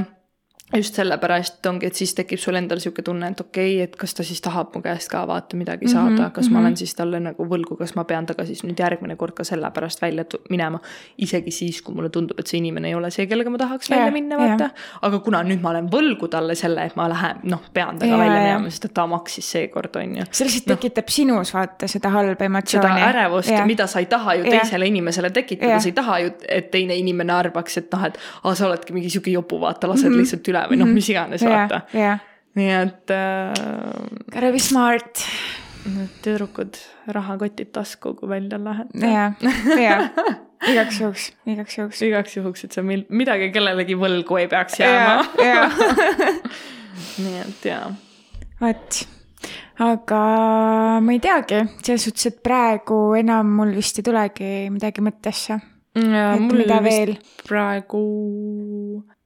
[0.76, 4.14] just sellepärast ongi, et siis tekib sul endal sihuke tunne, et okei okay,, et kas
[4.14, 6.66] ta siis tahab mu käest ka vaata midagi saada mm, -hmm, kas ma mhm.
[6.66, 10.02] olen siis talle nagu võlgu, kas ma pean temaga siis nüüd järgmine kord ka sellepärast
[10.02, 10.80] välja tu- minema.
[11.18, 13.98] isegi siis, kui mulle tundub, et see inimene ei ole see, kellega ma tahaks Jah,
[13.98, 14.70] välja minna, vaata.
[15.02, 18.28] aga kuna nüüd ma olen võlgu talle selle, et ma lähen, noh, pean temaga Jaa,
[18.28, 22.10] välja minema, sest et ta maksis seekord, on ju see lihtsalt tekitab sinus vaata seda
[22.10, 23.00] halba seda emotsiooni.
[23.08, 24.60] ärevust ja mida sa ei taha ju Jah.
[24.60, 28.18] teisele inimesele tekitada Jah., sa ei taha ju, et teine inimene arvaks, et noh, et
[28.44, 30.14] aa, sa oledki mingi sihuke jopu, vaata, lased mm.
[30.14, 30.18] -hmm.
[30.18, 32.16] lihtsalt üle või noh, mis iganes, ja vaata., ja,
[32.58, 33.52] nii et äh,
[34.32, 35.24] gotta be smart.
[35.88, 36.76] need tüdrukud,
[37.14, 38.90] rahakotid tasku, kui välja lähed.
[39.00, 39.28] ja,
[39.80, 39.98] ja,
[40.68, 42.02] igaks juhuks, igaks juhuks.
[42.02, 45.22] igaks juhuks, et sa mil- midagi kellelegi võlgu ei peaks jääma.
[45.38, 46.32] ja, ja,
[47.22, 47.86] nii et jaa.
[48.60, 49.00] vot.
[49.86, 50.20] aga
[51.04, 55.60] ma ei teagi, selles suhtes, et praegu enam mul vist ei tulegi midagi mõttesse.
[55.98, 57.14] et mul mida veel?
[57.46, 58.02] praegu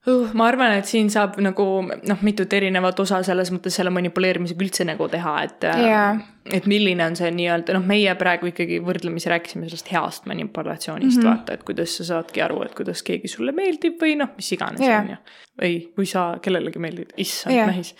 [0.06, 4.64] uh,, ma arvan, et siin saab nagu noh, mitut erinevat osa selles mõttes selle manipuleerimisega
[4.66, 6.12] üldse nagu teha, et Jaa.
[6.58, 11.22] et milline on see nii-öelda noh, meie praegu ikkagi võrdlemisi rääkisime sellest heast manipulatsioonist mm.
[11.22, 11.30] -hmm.
[11.30, 14.82] vaata, et kuidas sa saadki aru, et kuidas keegi sulle meeldib või noh, mis iganes
[14.82, 15.02] Jaa.
[15.02, 15.20] on ju.
[15.68, 17.68] ei, kui sa kellelegi meeldid, issand Jaa.
[17.70, 17.94] mehis.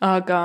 [0.00, 0.42] aga,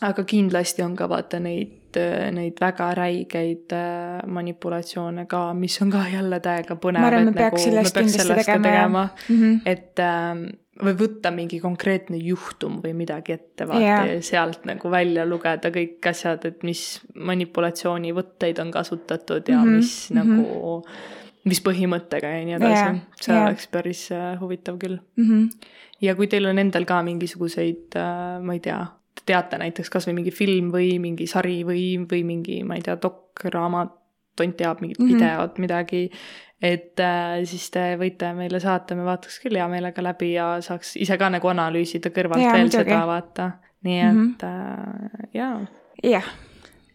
[0.00, 6.06] aga kindlasti on ka vaata neid, neid väga räigeid äh, manipulatsioone ka, mis on ka
[6.12, 7.00] jälle täiega põnev.
[7.00, 9.62] ma arvan, me peaks sellest kindlasti tegema, jah.
[9.66, 10.44] et ähm,
[10.84, 14.04] või võtta mingi konkreetne juhtum või midagi ette vaata Jaa.
[14.08, 16.84] ja sealt nagu välja lugeda kõik asjad, et mis
[17.14, 20.36] manipulatsioonivõtteid on kasutatud ja mm Mhm, -hmm, mis mm -hmm.
[20.36, 20.84] nagu,
[21.44, 23.46] mis põhimõttega ja nii edasi Jaa, see jaa.
[23.46, 24.98] oleks päris äh, huvitav küll.
[25.16, 25.48] Mhm.
[26.00, 30.14] ja kui teil on endal ka mingisuguseid äh,, ma ei tea, te teate näiteks kasvõi
[30.16, 33.96] mingi film või mingi sari või, või mingi, ma ei tea, dokk-raamat,
[34.36, 35.08] tont teab mingit mm.
[35.08, 35.16] -hmm.
[35.16, 36.10] videot, midagi.
[36.62, 40.96] et äh, siis te võite meile saata, me vaataks küll hea meelega läbi ja saaks
[40.96, 42.84] ise ka nagu analüüsida kõrvalt Jaa, veel muidugi.
[42.84, 43.50] seda vaata.
[43.82, 44.34] nii et mm.
[44.42, 44.46] -hmm.
[44.46, 45.60] äh, jaa,
[46.02, 46.32] jah,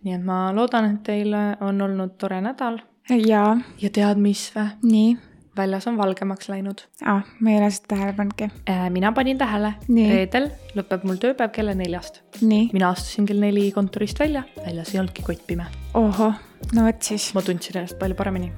[0.03, 4.67] nii et ma loodan, et teil on olnud tore nädal ja ja tead mis vä,
[4.83, 5.17] nii
[5.57, 6.85] väljas on valgemaks läinud.
[7.05, 8.49] ah,, ma ei ole seda tähele pannudki.
[8.89, 14.43] mina panin tähele, reedel lõpeb mul tööpäev kella neljast mina astusin kell neli kontorist välja,
[14.65, 15.65] väljas ei olnudki kottpime.
[15.93, 16.33] ohoh,
[16.73, 17.31] no vot siis.
[17.33, 18.51] ma tundsin ennast palju paremini.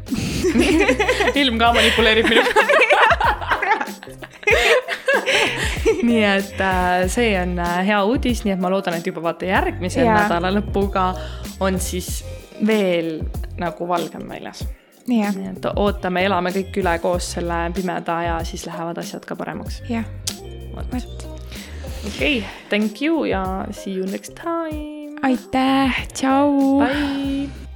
[1.42, 2.50] ilm ka manipuleerib minuga.
[6.08, 9.48] nii et äh, see on äh, hea uudis, nii et ma loodan, et juba vaata
[9.50, 10.24] järgmise Jaa.
[10.24, 11.10] nädala lõpuga
[11.64, 12.22] on siis
[12.66, 13.20] veel
[13.60, 14.64] nagu valgem väljas.
[15.08, 19.38] jah, nii et ootame, elame kõik üle koos selle pimeda ja siis lähevad asjad ka
[19.40, 19.82] paremaks.
[19.92, 20.08] jah,
[20.76, 21.28] vot, vot.
[22.08, 25.16] okei, thank you ja see you next time.
[25.24, 26.84] aitäh, tšau.
[26.84, 27.67] Bye.